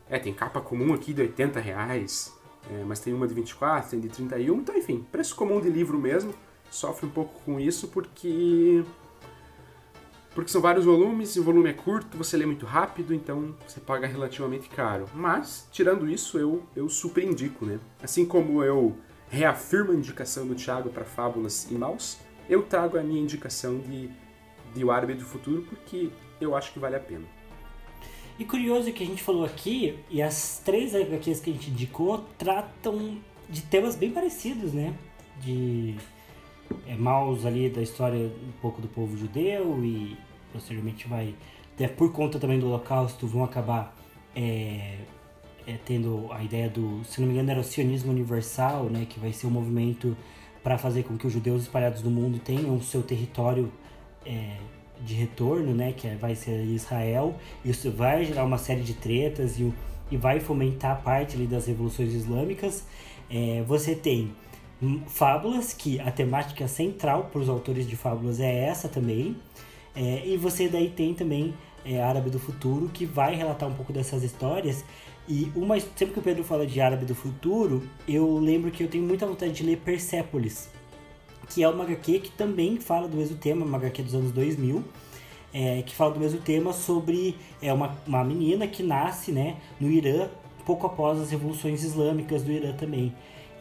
[0.10, 2.34] é tem capa comum aqui de 80 reais,
[2.72, 6.00] é, mas tem uma de 24, tem de 31, então enfim, preço comum de livro
[6.00, 6.34] mesmo.
[6.72, 8.84] Sofre um pouco com isso porque
[10.34, 14.08] porque são vários volumes o volume é curto, você lê muito rápido, então você paga
[14.08, 15.06] relativamente caro.
[15.14, 17.80] Mas, tirando isso, eu, eu super indico, né?
[18.02, 18.98] Assim como eu
[19.36, 22.18] reafirma a indicação do Thiago para Fábulas e Maus,
[22.50, 24.10] eu trago a minha indicação de,
[24.74, 26.10] de O Árabe do Futuro porque
[26.40, 27.26] eu acho que vale a pena.
[28.40, 32.26] E curioso que a gente falou aqui, e as três HQs que a gente indicou
[32.38, 33.18] tratam
[33.50, 34.94] de temas bem parecidos, né?
[35.42, 35.96] De
[36.88, 40.18] é, Maus ali da história um pouco do povo judeu e
[40.52, 41.36] posteriormente vai,
[41.96, 43.96] por conta também do holocausto, vão acabar
[44.36, 44.98] é,
[45.68, 49.20] é, tendo a ideia do, se não me engano, era o sionismo universal, né, que
[49.20, 50.16] vai ser um movimento
[50.64, 53.72] para fazer com que os judeus espalhados no mundo tenham o seu território
[54.26, 54.58] é,
[55.02, 57.36] de retorno, né, que é, vai ser Israel.
[57.64, 59.72] Isso vai gerar uma série de tretas e,
[60.12, 62.86] e vai fomentar parte ali das revoluções islâmicas.
[63.30, 64.32] É, você tem
[65.08, 69.36] fábulas, que a temática central para os autores de fábulas é essa também.
[69.96, 71.54] É, e você daí tem também
[71.86, 74.84] é, Árabe do Futuro, que vai relatar um pouco dessas histórias
[75.28, 78.88] e uma, sempre que o Pedro fala de Árabe do Futuro, eu lembro que eu
[78.88, 80.70] tenho muita vontade de ler Persepolis,
[81.50, 84.84] que é uma HQ que também fala do mesmo tema, uma HQ dos anos 2000,
[85.54, 89.90] é, que fala do mesmo tema sobre é, uma, uma menina que nasce né, no
[89.90, 90.30] Irã,
[90.66, 93.14] pouco após as revoluções islâmicas do Irã também.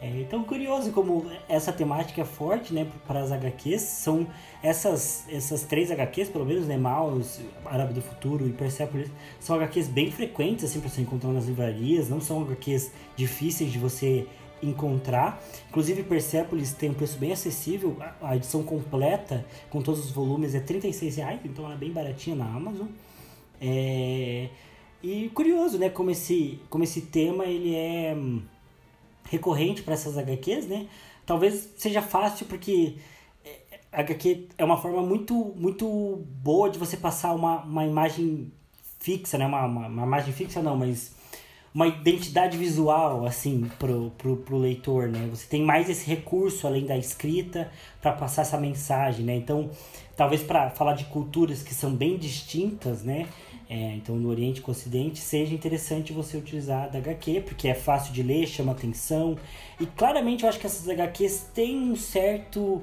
[0.05, 3.81] É, então, curioso como essa temática é forte né, para as HQs.
[3.81, 4.27] São
[4.61, 9.87] essas, essas três HQs, pelo menos, né, Maus, Árabe do Futuro e Persepolis, são HQs
[9.87, 12.07] bem frequentes assim, para você encontrar nas livrarias.
[12.07, 14.27] Não são HQs difíceis de você
[14.61, 15.41] encontrar.
[15.69, 17.97] Inclusive, Persepolis tem um preço bem acessível.
[18.21, 20.79] A edição completa, com todos os volumes, é R$
[21.15, 22.87] reais, então ela é bem baratinha na Amazon.
[23.59, 24.49] É...
[25.01, 28.15] E curioso, né, como esse, como esse tema ele é
[29.29, 30.87] recorrente para essas HQs, né?
[31.25, 32.97] Talvez seja fácil porque
[33.95, 38.51] HQ é uma forma muito, muito boa de você passar uma, uma imagem
[38.99, 39.45] fixa, né?
[39.45, 41.13] Uma, uma, uma imagem fixa não, mas
[41.73, 45.27] uma identidade visual, assim, pro, pro, pro leitor, né?
[45.29, 47.71] Você tem mais esse recurso, além da escrita,
[48.01, 49.35] para passar essa mensagem, né?
[49.35, 49.69] Então,
[50.15, 53.27] talvez para falar de culturas que são bem distintas, né?
[53.69, 57.73] É, então no Oriente com o Ocidente, seja interessante você utilizar da HQ, porque é
[57.73, 59.37] fácil de ler, chama atenção.
[59.79, 62.81] E claramente eu acho que essas HQs têm um certo.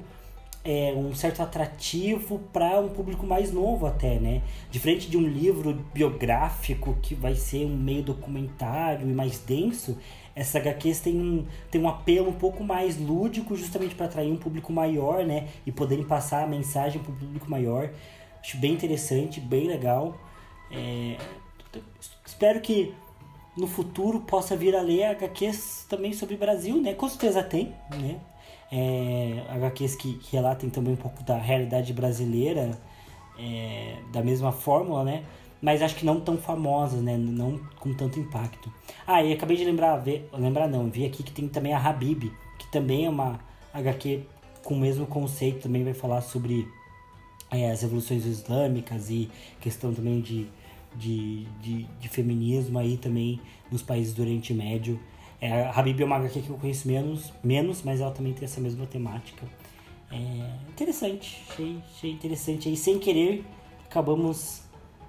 [0.64, 4.42] É, um certo atrativo para um público mais novo até, né?
[4.70, 9.98] Diferente de um livro biográfico que vai ser um meio documentário e mais denso,
[10.36, 14.36] essas HQs têm um, têm um apelo um pouco mais lúdico justamente para atrair um
[14.36, 15.48] público maior, né?
[15.66, 17.90] E poderem passar a mensagem para o público maior.
[18.40, 20.16] Acho bem interessante, bem legal.
[20.72, 21.16] É,
[22.24, 22.94] espero que
[23.56, 26.94] no futuro possa vir a ler HQs também sobre o Brasil, né?
[26.94, 28.18] Com certeza tem, né?
[28.70, 32.78] É, HQs que, que relatem também um pouco da realidade brasileira,
[33.38, 35.24] é, da mesma fórmula, né?
[35.60, 37.16] Mas acho que não tão famosas, né?
[37.16, 38.72] Não com tanto impacto.
[39.06, 42.32] Ah, e acabei de lembrar, ver, lembrar não, vi aqui que tem também a Habib,
[42.58, 43.38] que também é uma
[43.74, 44.22] HQ
[44.64, 46.66] com o mesmo conceito, também vai falar sobre
[47.50, 50.48] é, as revoluções islâmicas e questão também de
[50.96, 53.40] de, de, de, feminismo aí também
[53.70, 55.00] nos países do Oriente Médio.
[55.40, 58.44] É, a Habib é uma HQ que eu conheço menos, menos, mas ela também tem
[58.44, 59.46] essa mesma temática.
[60.10, 63.44] É interessante, achei, achei interessante aí, sem querer,
[63.86, 64.62] acabamos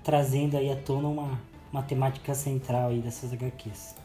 [0.03, 3.95] trazendo aí à tona uma, uma temática central aí dessas HQs.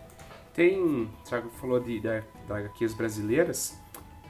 [0.53, 3.79] Tem, Thiago falou de, de, de HQs brasileiras,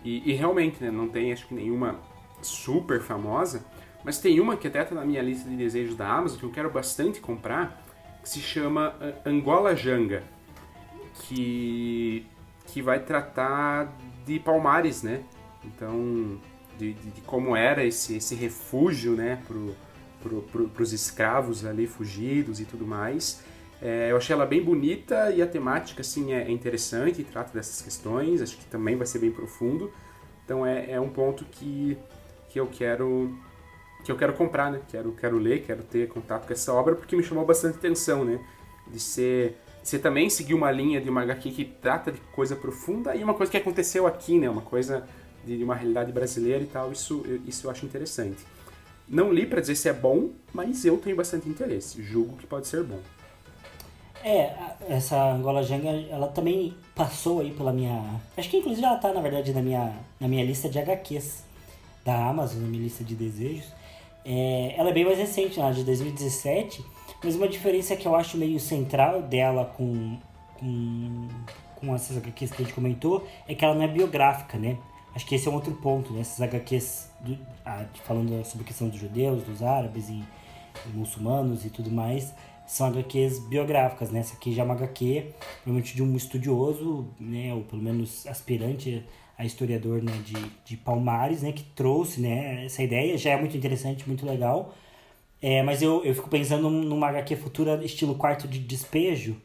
[0.04, 1.98] e, e realmente, né, não tem acho que nenhuma
[2.42, 3.64] super famosa,
[4.04, 6.50] mas tem uma que até está na minha lista de desejos da Amazon que eu
[6.50, 7.82] quero bastante comprar,
[8.22, 10.22] que se chama eh, Angola Janga,
[11.20, 12.26] que,
[12.66, 13.92] que vai tratar
[14.24, 15.22] de Palmares, né?
[15.64, 16.38] Então,
[16.78, 19.74] de, de, de como era esse, esse refúgio, né, pro,
[20.22, 23.42] pro, pro, pros escravos ali fugidos e tudo mais.
[23.80, 27.80] É, eu achei ela bem bonita e a temática, assim, é, é interessante, trata dessas
[27.80, 29.92] questões, acho que também vai ser bem profundo.
[30.44, 31.96] Então é, é um ponto que,
[32.48, 33.36] que eu quero
[34.08, 34.80] que eu quero comprar, né?
[34.88, 38.40] Quero, quero ler, quero ter contato com essa obra porque me chamou bastante atenção, né?
[38.86, 43.14] De ser, ser também seguir uma linha de uma HQ que trata de coisa profunda
[43.14, 44.48] e uma coisa que aconteceu aqui, né?
[44.48, 45.06] Uma coisa
[45.44, 46.90] de uma realidade brasileira e tal.
[46.90, 48.38] Isso, isso eu acho interessante.
[49.06, 52.02] Não li para dizer se é bom, mas eu tenho bastante interesse.
[52.02, 53.00] Julgo que pode ser bom.
[54.24, 54.54] É,
[54.88, 58.18] essa Angola Jenga, ela também passou aí pela minha.
[58.38, 61.44] Acho que inclusive ela tá, na verdade, na minha, na minha lista de HQs
[62.06, 63.76] da Amazon, na minha lista de desejos.
[64.30, 66.84] É, ela é bem mais recente, ela é de 2017,
[67.24, 70.18] mas uma diferença que eu acho meio central dela com,
[70.60, 71.28] com,
[71.76, 74.76] com essas HQs que a gente comentou é que ela não é biográfica, né?
[75.14, 76.20] Acho que esse é um outro ponto, né?
[76.20, 80.22] Essas HQs do, ah, falando sobre a questão dos judeus, dos árabes e,
[80.86, 82.34] e muçulmanos e tudo mais,
[82.66, 84.20] são HQs biográficas, né?
[84.20, 87.54] Essa aqui já é uma HQ, provavelmente de um estudioso, né?
[87.54, 89.06] Ou pelo menos aspirante
[89.38, 90.34] a historiador né, de,
[90.64, 93.16] de Palmares, né, que trouxe né, essa ideia.
[93.16, 94.74] Já é muito interessante, muito legal.
[95.40, 99.40] É, mas eu, eu fico pensando numa HQ futura estilo quarto de despejo,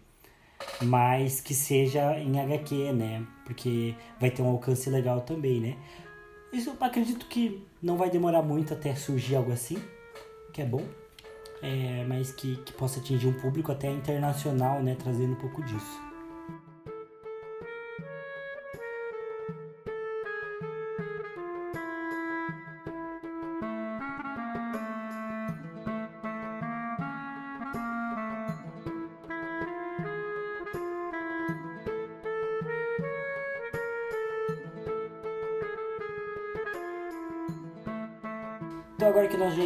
[0.81, 3.23] mas que seja em HQ, né?
[3.45, 5.77] Porque vai ter um alcance legal também, né?
[6.51, 9.77] Isso eu acredito que não vai demorar muito até surgir algo assim,
[10.51, 10.83] que é bom.
[11.61, 14.97] É, mas que, que possa atingir um público até internacional, né?
[14.99, 16.12] Trazendo um pouco disso.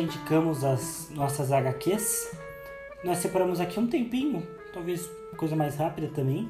[0.08, 2.32] Indicamos as nossas HQs,
[3.04, 4.42] nós separamos aqui um tempinho,
[4.74, 5.06] talvez
[5.36, 6.50] coisa mais rápida também,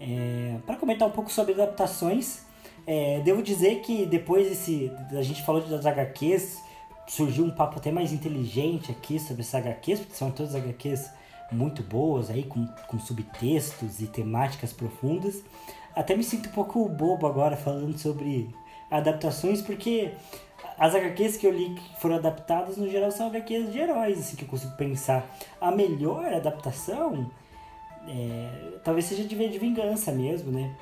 [0.00, 2.44] é, para comentar um pouco sobre adaptações.
[2.86, 6.62] É, devo dizer que depois desse, a gente falou das HQs,
[7.08, 11.10] surgiu um papo até mais inteligente aqui sobre essas HQs, porque são todas HQs
[11.50, 15.42] muito boas aí, com, com subtextos e temáticas profundas.
[15.94, 18.48] Até me sinto um pouco bobo agora falando sobre
[18.90, 20.12] adaptações, porque
[20.82, 24.34] as HQs que eu li que foram adaptadas, no geral, são HQs de heróis, assim,
[24.34, 25.24] que eu consigo pensar.
[25.60, 27.30] A melhor adaptação
[28.08, 30.74] é, talvez seja de, de vingança mesmo, né?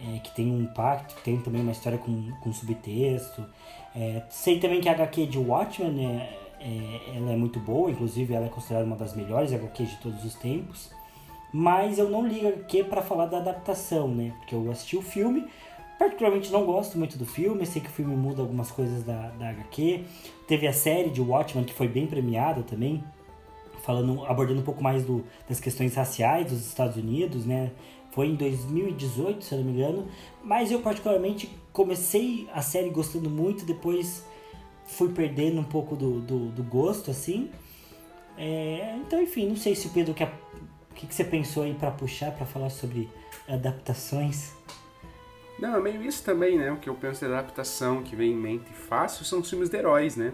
[0.00, 3.44] É, que tem um impacto, tem também uma história com, com subtexto.
[3.96, 8.32] É, sei também que a HQ de Watchmen é, é, ela é muito boa, inclusive
[8.32, 10.88] ela é considerada uma das melhores HQs de todos os tempos.
[11.52, 14.32] Mas eu não li HQ para falar da adaptação, né?
[14.38, 15.48] Porque eu assisti o filme,
[15.98, 19.50] Particularmente não gosto muito do filme, sei que o filme muda algumas coisas da, da
[19.50, 20.04] HQ.
[20.46, 23.02] Teve a série de Watchmen, que foi bem premiada também,
[23.82, 27.72] falando, abordando um pouco mais do, das questões raciais dos Estados Unidos, né?
[28.12, 30.06] Foi em 2018, se eu não me engano.
[30.42, 34.24] Mas eu particularmente comecei a série gostando muito, depois
[34.86, 37.50] fui perdendo um pouco do, do, do gosto, assim.
[38.36, 40.32] É, então, enfim, não sei se o Pedro quer.
[40.90, 43.08] O que, que você pensou aí para puxar, para falar sobre
[43.48, 44.52] adaptações?
[45.58, 46.70] Não, é meio isso também, né?
[46.70, 49.76] O que eu penso de adaptação que vem em mente fácil são os filmes de
[49.76, 50.32] heróis, né?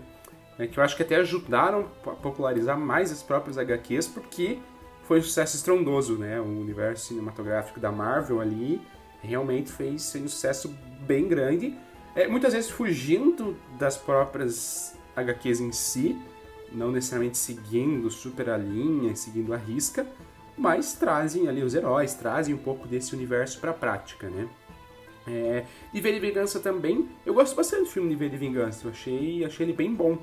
[0.59, 4.59] É que eu acho que até ajudaram a popularizar mais as próprias HQs, porque
[5.05, 6.41] foi um sucesso estrondoso, né?
[6.41, 8.81] O universo cinematográfico da Marvel ali
[9.23, 10.69] realmente fez um sucesso
[11.01, 11.77] bem grande.
[12.15, 16.21] É, muitas vezes fugindo das próprias HQs em si,
[16.71, 20.07] não necessariamente seguindo super a linha, seguindo a risca,
[20.57, 24.49] mas trazem ali os heróis, trazem um pouco desse universo para a prática, né?
[25.27, 28.91] É, V de Vingança também, eu gosto bastante do filme de V de Vingança, eu
[28.91, 30.19] achei, achei ele bem bom.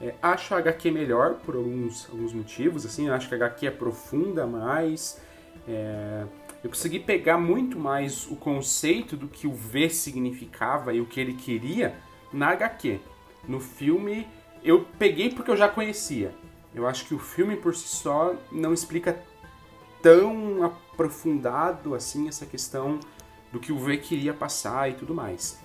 [0.00, 3.66] É, acho a HQ melhor por alguns, alguns motivos, assim, eu acho que a HQ
[3.66, 5.20] é profunda mais,
[5.66, 6.24] é,
[6.62, 11.20] eu consegui pegar muito mais o conceito do que o V significava e o que
[11.20, 11.94] ele queria
[12.32, 13.00] na HQ.
[13.46, 14.26] No filme,
[14.62, 16.32] eu peguei porque eu já conhecia.
[16.74, 19.20] Eu acho que o filme por si só não explica
[20.02, 22.98] tão aprofundado assim essa questão
[23.52, 25.58] do que o V queria passar e tudo mais.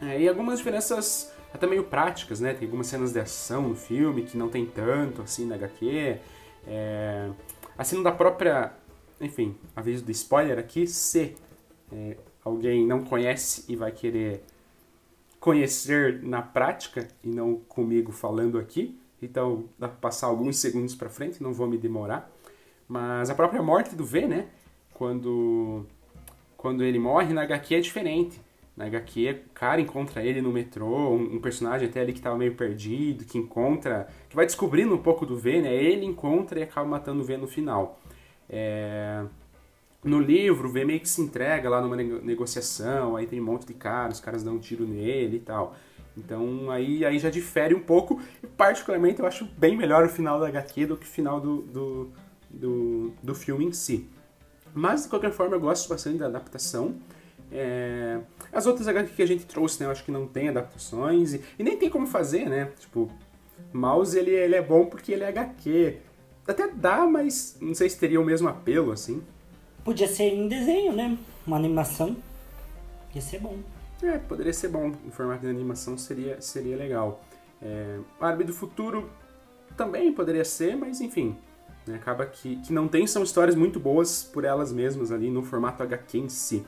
[0.00, 2.54] É, e algumas diferenças até meio práticas, né?
[2.54, 6.18] Tem algumas cenas de ação no filme que não tem tanto assim na HQ.
[6.66, 7.30] É,
[7.76, 8.72] a cena da própria.
[9.20, 11.34] Enfim, aviso de spoiler aqui: se
[11.92, 14.44] é, alguém não conhece e vai querer
[15.40, 21.08] conhecer na prática e não comigo falando aqui, então dá pra passar alguns segundos para
[21.08, 22.30] frente, não vou me demorar.
[22.88, 24.48] Mas a própria morte do V, né?
[24.94, 25.86] Quando,
[26.58, 28.38] quando ele morre na HQ é diferente.
[28.76, 32.36] Na HQ, o cara encontra ele no metrô, um, um personagem até ali que estava
[32.36, 35.74] meio perdido, que encontra, que vai descobrindo um pouco do V, né?
[35.74, 37.98] Ele encontra e acaba matando o V no final.
[38.50, 39.24] É...
[40.02, 43.66] No livro, o V meio que se entrega lá numa negociação, aí tem um monte
[43.66, 45.76] de caras, os caras dão um tiro nele e tal.
[46.16, 50.38] Então aí, aí já difere um pouco, e particularmente eu acho bem melhor o final
[50.40, 52.10] da HQ do que o final do, do,
[52.50, 54.08] do, do filme em si.
[54.74, 56.96] Mas, de qualquer forma, eu gosto bastante da adaptação.
[57.50, 58.20] É...
[58.52, 61.42] As outras HQ que a gente trouxe, né, eu acho que não tem adaptações e,
[61.58, 62.70] e nem tem como fazer, né?
[62.78, 63.10] Tipo,
[63.72, 65.98] Mouse ele, ele é bom porque ele é HQ.
[66.46, 69.22] Até dá, mas não sei se teria o mesmo apelo, assim.
[69.84, 71.18] Podia ser em desenho, né?
[71.46, 72.16] Uma animação.
[73.14, 73.58] Ia ser bom.
[74.02, 74.92] É, poderia ser bom.
[75.06, 77.22] Em formato de animação seria, seria legal.
[77.60, 79.10] É, Barbie do Futuro
[79.76, 81.36] também poderia ser, mas enfim.
[81.88, 81.96] Né?
[81.96, 85.82] Acaba que, que não tem, são histórias muito boas por elas mesmas ali no formato
[85.82, 86.64] HQ em si.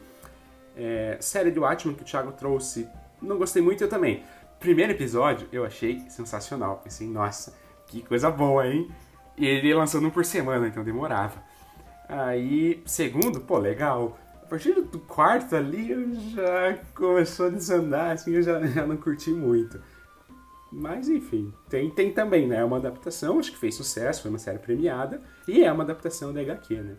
[0.76, 2.88] É, série do Watchmen que o Thiago trouxe,
[3.20, 4.22] não gostei muito, eu também.
[4.58, 6.80] Primeiro episódio eu achei sensacional.
[6.82, 7.54] Pensei, nossa,
[7.86, 8.90] que coisa boa, hein?
[9.36, 11.42] E ele lançando um por semana, então demorava.
[12.08, 14.18] Aí, segundo, pô, legal.
[14.42, 18.96] A partir do quarto ali, eu já começou a desandar, assim, eu já, já não
[18.96, 19.80] curti muito.
[20.72, 22.58] Mas enfim, tem, tem também, né?
[22.58, 26.32] É uma adaptação, acho que fez sucesso, foi uma série premiada, e é uma adaptação
[26.32, 26.96] da HQ, né?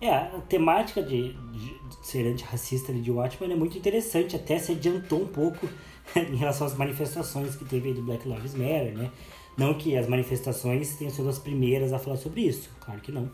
[0.00, 4.72] É, a temática de, de, de ser antirracista de Watchmen é muito interessante, até se
[4.72, 5.68] adiantou um pouco
[6.16, 9.10] em relação às manifestações que teve do Black Lives Matter, né?
[9.56, 13.30] Não que as manifestações tenham sido as primeiras a falar sobre isso, claro que não.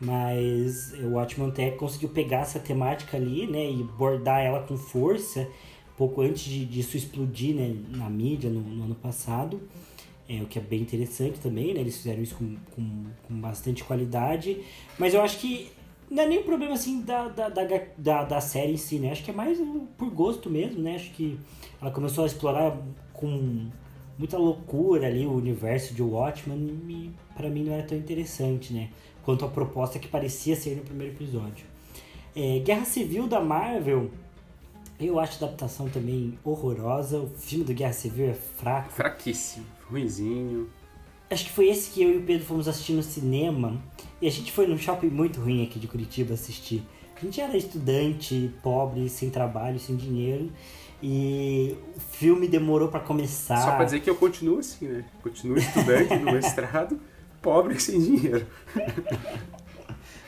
[0.00, 5.46] Mas o Watchmen até conseguiu pegar essa temática ali, né, e bordar ela com força
[6.00, 9.60] pouco antes de, disso explodir né, na mídia no, no ano passado,
[10.26, 11.80] é, o que é bem interessante também, né?
[11.80, 14.62] Eles fizeram isso com, com, com, bastante qualidade,
[14.98, 15.70] mas eu acho que
[16.10, 19.12] não é nem um problema assim da, da, da, da, série em si, né?
[19.12, 19.58] Acho que é mais
[19.98, 20.94] por gosto mesmo, né?
[20.94, 21.38] Acho que
[21.82, 22.78] ela começou a explorar
[23.12, 23.68] com
[24.16, 28.88] muita loucura ali o universo de Watchmen e para mim não era tão interessante, né?
[29.22, 31.66] Quanto a proposta que parecia ser no primeiro episódio.
[32.34, 34.10] É, Guerra Civil da Marvel
[35.06, 37.18] eu acho a adaptação também horrorosa.
[37.18, 38.92] O filme do Guerra Civil é fraco.
[38.92, 40.68] Fraquíssimo, ruizinho.
[41.30, 43.80] Acho que foi esse que eu e o Pedro fomos assistir no cinema.
[44.20, 46.82] E a gente foi num shopping muito ruim aqui de Curitiba assistir.
[47.16, 50.50] A gente era estudante, pobre, sem trabalho, sem dinheiro.
[51.02, 53.58] E o filme demorou para começar.
[53.58, 55.04] Só pra dizer que eu continuo assim, né?
[55.22, 57.00] Continuo estudante no mestrado,
[57.40, 58.46] pobre sem dinheiro.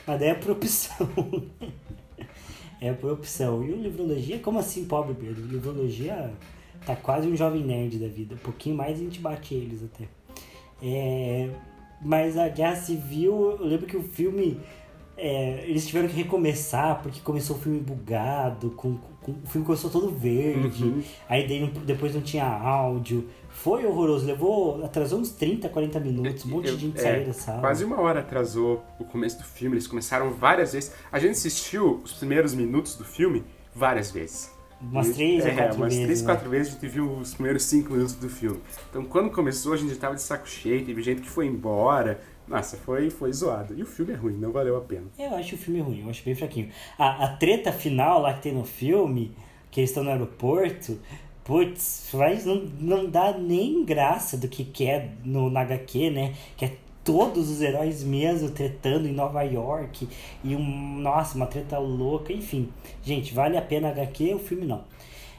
[0.06, 1.08] Mas daí é por opção.
[2.82, 3.62] É por opção.
[3.62, 5.44] E o Livrologia, como assim, pobre Pedro?
[5.44, 6.32] O Livrologia
[6.84, 8.34] tá quase um jovem nerd da vida.
[8.34, 10.08] Um pouquinho mais a gente bate eles até.
[10.82, 11.48] É,
[12.00, 14.58] mas a Guerra Civil, eu lembro que o filme.
[15.16, 19.88] É, eles tiveram que recomeçar porque começou o filme bugado, com, com o filme começou
[19.88, 21.02] todo verde, uhum.
[21.28, 21.46] aí
[21.86, 23.28] depois não tinha áudio.
[23.52, 27.32] Foi horroroso, levou, atrasou uns 30, 40 minutos, um monte de gente é, saiu da
[27.32, 27.60] sala.
[27.60, 30.92] Quase uma hora atrasou o começo do filme, eles começaram várias vezes.
[31.12, 33.44] A gente assistiu os primeiros minutos do filme
[33.74, 34.50] várias vezes.
[34.80, 36.04] Umas três é, quatro umas vezes.
[36.04, 36.26] três, né?
[36.26, 38.60] quatro vezes a gente viu os primeiros cinco minutos do filme.
[38.90, 42.20] Então quando começou a gente tava de saco cheio, teve gente que foi embora.
[42.48, 43.78] Nossa, foi, foi zoado.
[43.78, 45.06] E o filme é ruim, não valeu a pena.
[45.16, 46.68] Eu acho o filme ruim, eu acho bem fraquinho.
[46.98, 49.36] A, a treta final lá que tem no filme,
[49.70, 50.98] que eles estão no aeroporto,
[51.44, 56.34] putz, mas não, não dá nem graça do que, que é no, na HQ, né?
[56.56, 60.08] Que é todos os heróis mesmo tretando em Nova York.
[60.44, 62.68] E um, nossa, uma treta louca, enfim.
[63.02, 64.84] Gente, vale a pena HQ, o filme não.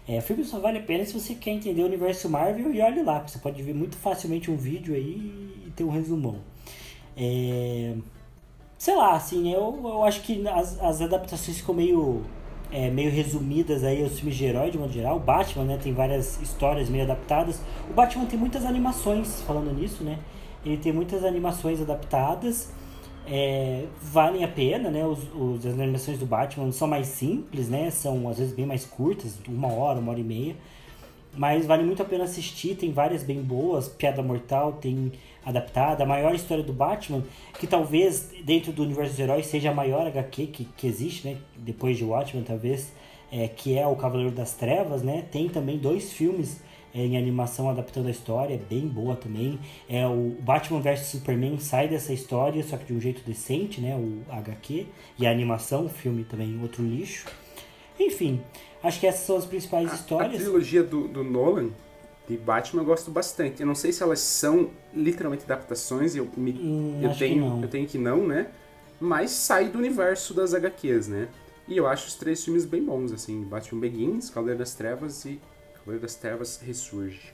[0.08, 2.82] É, o filme só vale a pena se você quer entender o universo Marvel e
[2.82, 3.20] olhe lá.
[3.26, 6.40] Você pode ver muito facilmente um vídeo aí e ter um resumão.
[7.16, 7.94] É,
[8.78, 12.24] sei lá, assim, eu, eu acho que as, as adaptações ficam meio,
[12.74, 15.18] é, meio resumidas aí aos filmes de herói, de modo geral.
[15.18, 17.62] O Batman, né, tem várias histórias meio adaptadas.
[17.88, 20.18] O Batman tem muitas animações, falando nisso, né?
[20.66, 22.72] Ele tem muitas animações adaptadas.
[23.28, 25.06] É, valem a pena, né?
[25.06, 27.92] Os, os, as animações do Batman são mais simples, né?
[27.92, 30.56] São às vezes bem mais curtas, uma hora, uma hora e meia.
[31.36, 33.88] Mas vale muito a pena assistir, tem várias bem boas.
[33.88, 35.12] Piada Mortal tem
[35.46, 36.04] adaptada.
[36.04, 37.24] A maior história do Batman,
[37.60, 41.38] que talvez dentro do universo dos heróis seja a maior HQ que, que existe, né?
[41.58, 42.94] Depois de Watchmen, talvez,
[43.32, 45.24] é, que é o Cavaleiro das Trevas, né?
[45.32, 46.62] Tem também dois filmes
[46.94, 49.60] é, em animação adaptando a história, bem boa também.
[49.90, 53.96] É o Batman vs Superman sai dessa história, só que de um jeito decente, né?
[53.96, 54.86] O HQ
[55.18, 57.26] e a animação, o filme também outro lixo.
[58.00, 58.42] Enfim,
[58.84, 60.36] acho que essas são as principais A, histórias.
[60.36, 61.70] a trilogia do, do Nolan
[62.28, 63.62] de Batman eu gosto bastante.
[63.62, 67.88] Eu não sei se elas são literalmente adaptações, eu, me, Hum, eu, tenho, eu tenho
[67.88, 68.48] que não, né?
[69.00, 71.28] Mas sai do universo das HQs, né?
[71.68, 73.44] E eu acho os três filmes bem bons, assim.
[73.44, 75.40] Batman Begins, Cavaleiro das Trevas e
[75.76, 77.34] Cavaleiro das Trevas Ressurge.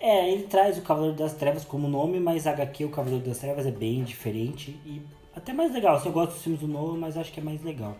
[0.00, 3.66] É, ele traz o Cavaleiro das Trevas como nome, mas HQ, o Cavaleiro das Trevas,
[3.66, 5.00] é bem diferente e
[5.34, 6.00] até mais legal.
[6.04, 7.96] Eu gosto dos filmes do Nolan, mas acho que é mais legal.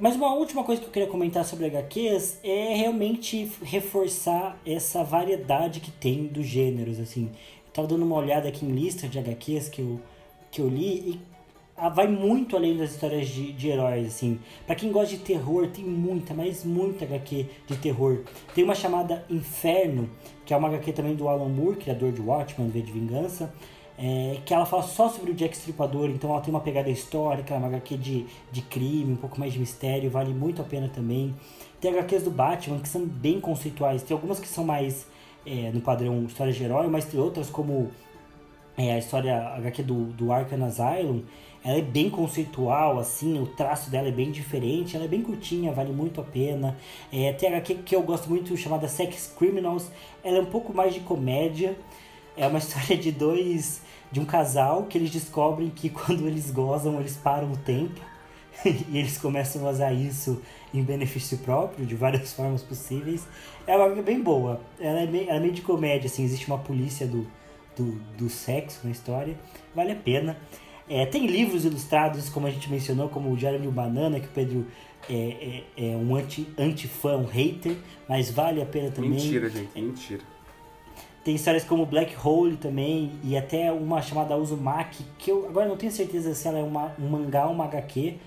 [0.00, 5.80] Mas uma última coisa que eu queria comentar sobre HQs é realmente reforçar essa variedade
[5.80, 7.30] que tem dos gêneros, assim.
[7.66, 10.00] Eu tava dando uma olhada aqui em lista de HQs que eu,
[10.50, 11.20] que eu li e
[11.76, 14.38] ah, vai muito além das histórias de, de heróis, assim.
[14.64, 18.22] Pra quem gosta de terror, tem muita, mas muita HQ de terror.
[18.54, 20.08] Tem uma chamada Inferno,
[20.46, 23.52] que é uma HQ também do Alan Moore, criador de Watchmen, V de Vingança,
[23.98, 27.54] é, que ela fala só sobre o Jack Stripador, então ela tem uma pegada histórica,
[27.54, 31.34] uma HQ de, de crime, um pouco mais de mistério, vale muito a pena também.
[31.80, 35.06] Tem HQs do Batman que são bem conceituais, tem algumas que são mais
[35.46, 37.90] é, no padrão história de herói, mas tem outras como
[38.76, 41.22] é, a história HQ do, do Arkham Asylum,
[41.64, 45.72] ela é bem conceitual, assim, o traço dela é bem diferente, ela é bem curtinha,
[45.72, 46.76] vale muito a pena.
[47.10, 49.90] É, tem a HQ que eu gosto muito, chamada Sex Criminals,
[50.22, 51.74] ela é um pouco mais de comédia,
[52.36, 53.80] é uma história de dois,
[54.10, 58.00] de um casal que eles descobrem que quando eles gozam, eles param o tempo
[58.64, 60.40] e eles começam a usar isso
[60.72, 63.26] em benefício próprio, de várias formas possíveis.
[63.66, 66.58] É uma bem boa, ela é meio, ela é meio de comédia, assim, existe uma
[66.58, 67.26] polícia do,
[67.76, 69.36] do, do sexo na história,
[69.74, 70.36] vale a pena.
[70.88, 74.66] É, tem livros ilustrados, como a gente mencionou, como o Diário Banana, que o Pedro
[75.08, 77.76] é, é, é um anti, anti-fã, um hater,
[78.08, 79.10] mas vale a pena também.
[79.10, 80.22] Mentira, gente, mentira.
[81.24, 85.76] Tem histórias como Black Hole também, e até uma chamada Uzumaki, que eu agora não
[85.76, 88.18] tenho certeza se ela é uma, um mangá ou uma HQ,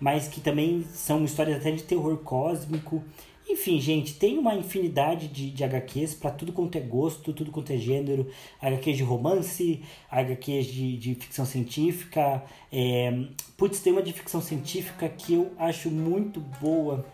[0.00, 3.04] mas que também são histórias até de terror cósmico.
[3.46, 7.74] Enfim, gente, tem uma infinidade de, de HQs para tudo quanto é gosto, tudo quanto
[7.74, 8.26] é gênero.
[8.60, 12.42] HQs de romance, HQs de, de ficção científica.
[12.72, 13.26] É...
[13.56, 17.04] Putz, tem uma de ficção científica que eu acho muito boa.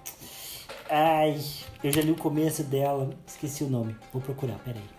[0.89, 1.39] Ai,
[1.83, 3.97] eu já li o começo dela, esqueci o nome.
[4.13, 4.92] Vou procurar, peraí.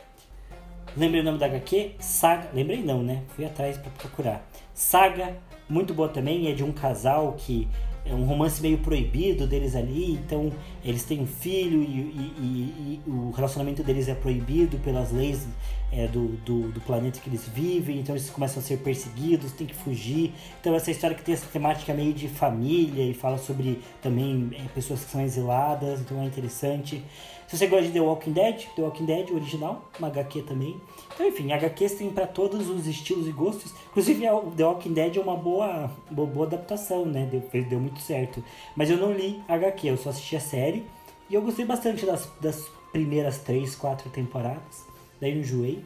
[0.95, 1.95] Lembrei o nome da HQ?
[1.99, 2.49] Saga.
[2.53, 3.23] Lembrei não, né?
[3.35, 4.47] Fui atrás para procurar.
[4.75, 5.37] Saga,
[5.67, 7.67] muito boa também, é de um casal que
[8.05, 10.51] é um romance meio proibido deles ali, então
[10.83, 15.47] eles têm um filho e, e, e, e o relacionamento deles é proibido pelas leis
[15.91, 19.65] é, do, do, do, planeta que eles vivem, então eles começam a ser perseguidos, tem
[19.65, 20.33] que fugir.
[20.59, 24.67] Então essa história que tem essa temática meio de família e fala sobre também é,
[24.73, 27.01] pessoas que são exiladas, então é interessante.
[27.47, 30.79] Se você gosta de The Walking Dead, The Walking Dead original, uma HQ também.
[31.13, 33.73] Então, enfim, HQs tem para todos os estilos e gostos.
[33.91, 34.25] Inclusive,
[34.55, 37.27] The Walking Dead é uma boa, boa, boa adaptação, né?
[37.29, 38.43] Deu, deu muito certo.
[38.75, 40.85] Mas eu não li HQ, eu só assisti a série.
[41.29, 44.85] E eu gostei bastante das, das primeiras três, quatro temporadas.
[45.19, 45.83] Daí eu enjoei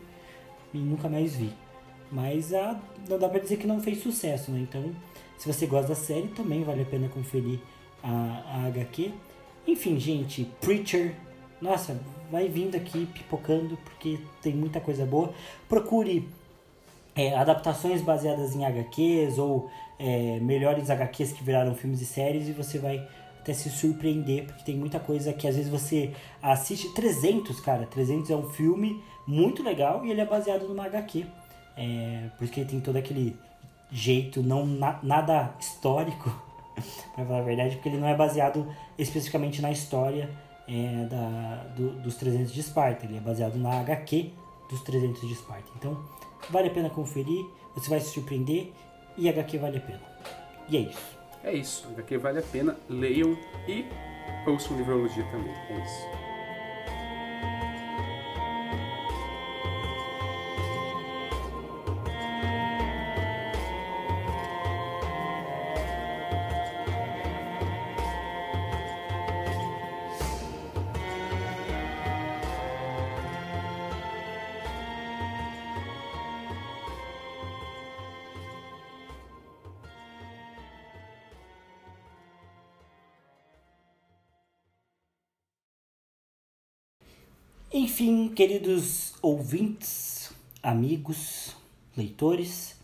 [0.74, 1.52] e nunca mais vi.
[2.12, 2.80] Mas a,
[3.10, 4.60] não dá pra dizer que não fez sucesso, né?
[4.60, 4.84] Então,
[5.38, 7.60] se você gosta da série, também vale a pena conferir
[8.04, 9.12] a, a HQ.
[9.68, 11.14] Enfim, gente, Preacher
[11.62, 12.00] nossa,
[12.32, 15.34] vai vindo aqui pipocando porque tem muita coisa boa.
[15.68, 16.28] Procure
[17.16, 22.52] é, adaptações baseadas em HQs ou é, melhores HQs que viraram filmes e séries e
[22.52, 23.08] você vai
[23.40, 26.12] até se surpreender, porque tem muita coisa que às vezes você
[26.42, 26.94] assiste.
[26.94, 31.26] 300, cara, 300 é um filme muito legal e ele é baseado numa HQ.
[31.76, 33.36] É, porque tem todo aquele
[33.90, 36.30] jeito não na, nada histórico,
[37.16, 38.68] pra falar a verdade, porque ele não é baseado
[38.98, 40.30] especificamente na história
[40.68, 44.32] é, da, do, dos 300 de Esparta, ele é baseado na HQ
[44.70, 45.70] dos 300 de Esparta.
[45.76, 45.98] Então,
[46.50, 48.72] vale a pena conferir, você vai se surpreender
[49.18, 50.02] e HQ vale a pena.
[50.70, 51.18] E é isso.
[51.44, 53.38] É isso, HQ vale a pena, leiam
[53.68, 53.86] e
[54.46, 55.54] ouçam livrologia também.
[55.70, 56.27] É isso.
[87.80, 90.32] Enfim, queridos ouvintes,
[90.64, 91.56] amigos,
[91.96, 92.76] leitores,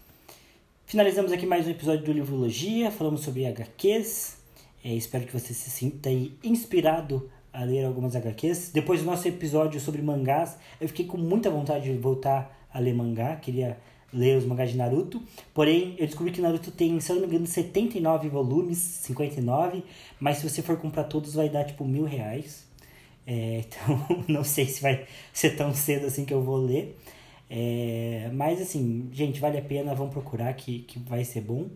[0.85, 2.91] finalizamos aqui mais um episódio do Livrologia.
[2.91, 4.37] Falamos sobre HQs.
[4.85, 6.11] É, espero que você se sinta
[6.43, 8.69] inspirado a ler algumas HQs.
[8.71, 12.93] Depois do nosso episódio sobre mangás, eu fiquei com muita vontade de voltar a ler
[12.93, 13.35] mangá.
[13.37, 13.79] Queria
[14.13, 15.23] ler os mangás de Naruto.
[15.55, 19.83] Porém, eu descobri que Naruto tem, se eu não me engano, 79 volumes, 59.
[20.19, 22.71] Mas se você for comprar todos, vai dar tipo mil reais.
[23.25, 26.97] É, então, não sei se vai ser tão cedo assim que eu vou ler.
[27.49, 31.69] É, mas assim, gente, vale a pena, vão procurar que, que vai ser bom.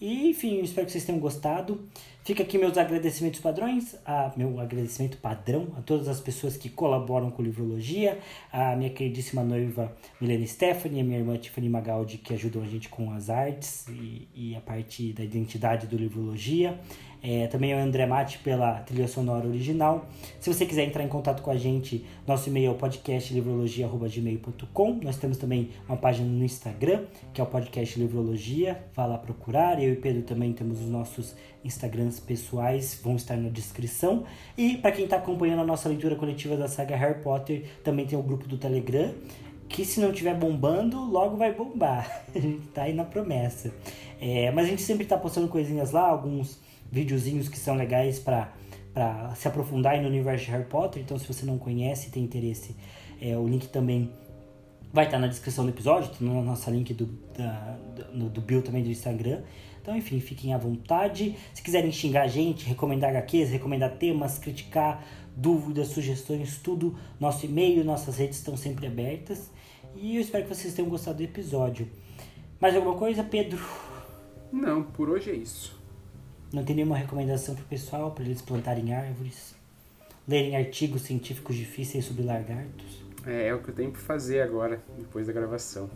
[0.00, 1.80] E enfim, espero que vocês tenham gostado.
[2.24, 7.30] Fica aqui meus agradecimentos padrões, a, meu agradecimento padrão a todas as pessoas que colaboram
[7.30, 8.18] com Livrologia,
[8.50, 12.88] a minha queridíssima noiva Milena Stephanie, a minha irmã Tiffany Magaldi, que ajudam a gente
[12.88, 16.80] com as artes e, e a parte da identidade do Livrologia.
[17.26, 20.04] É, também é o André Mate pela trilha sonora original.
[20.38, 25.00] Se você quiser entrar em contato com a gente, nosso e-mail é o podcastlivrologia.gmail.com.
[25.02, 28.84] Nós temos também uma página no Instagram, que é o podcast Livrologia.
[28.94, 29.82] Vá lá procurar.
[29.82, 31.34] Eu e Pedro também temos os nossos
[31.64, 34.24] Instagrams pessoais, vão estar na descrição.
[34.54, 38.18] E para quem está acompanhando a nossa leitura coletiva da saga Harry Potter, também tem
[38.18, 39.14] o grupo do Telegram
[39.66, 42.26] que se não estiver bombando, logo vai bombar.
[42.34, 43.72] A gente tá aí na promessa.
[44.20, 46.62] É, mas a gente sempre tá postando coisinhas lá, alguns
[46.94, 48.52] videozinhos que são legais para
[49.34, 51.02] se aprofundar no universo de Harry Potter.
[51.02, 52.76] Então, se você não conhece e tem interesse,
[53.20, 54.10] é, o link também
[54.92, 57.06] vai estar na descrição do episódio, tem no nosso link do,
[57.36, 57.76] da,
[58.12, 59.42] do, do também do Instagram.
[59.82, 61.36] Então, enfim, fiquem à vontade.
[61.52, 65.04] Se quiserem xingar a gente, recomendar HQs, recomendar temas, criticar,
[65.36, 69.50] dúvidas, sugestões, tudo, nosso e-mail, nossas redes estão sempre abertas.
[69.96, 71.88] E eu espero que vocês tenham gostado do episódio.
[72.60, 73.60] Mais alguma coisa, Pedro?
[74.52, 75.83] Não, por hoje é isso.
[76.54, 79.56] Não tem nenhuma recomendação pro pessoal para eles plantarem árvores,
[80.26, 83.02] lerem artigos científicos difíceis sobre lagartos?
[83.26, 85.90] É, é o que eu tenho que fazer agora, depois da gravação.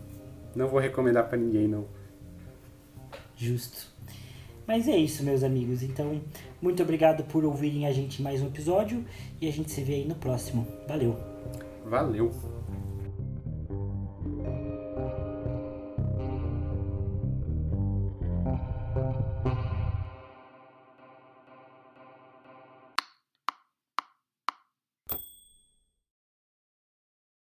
[0.57, 1.87] Não vou recomendar para ninguém, não.
[3.37, 3.87] Justo.
[4.67, 5.85] Mas é isso, meus amigos.
[5.85, 6.21] Então,
[6.61, 9.05] muito obrigado por ouvirem a gente em mais um episódio
[9.41, 10.67] e a gente se vê aí no próximo.
[10.89, 11.17] Valeu.
[11.85, 12.33] Valeu.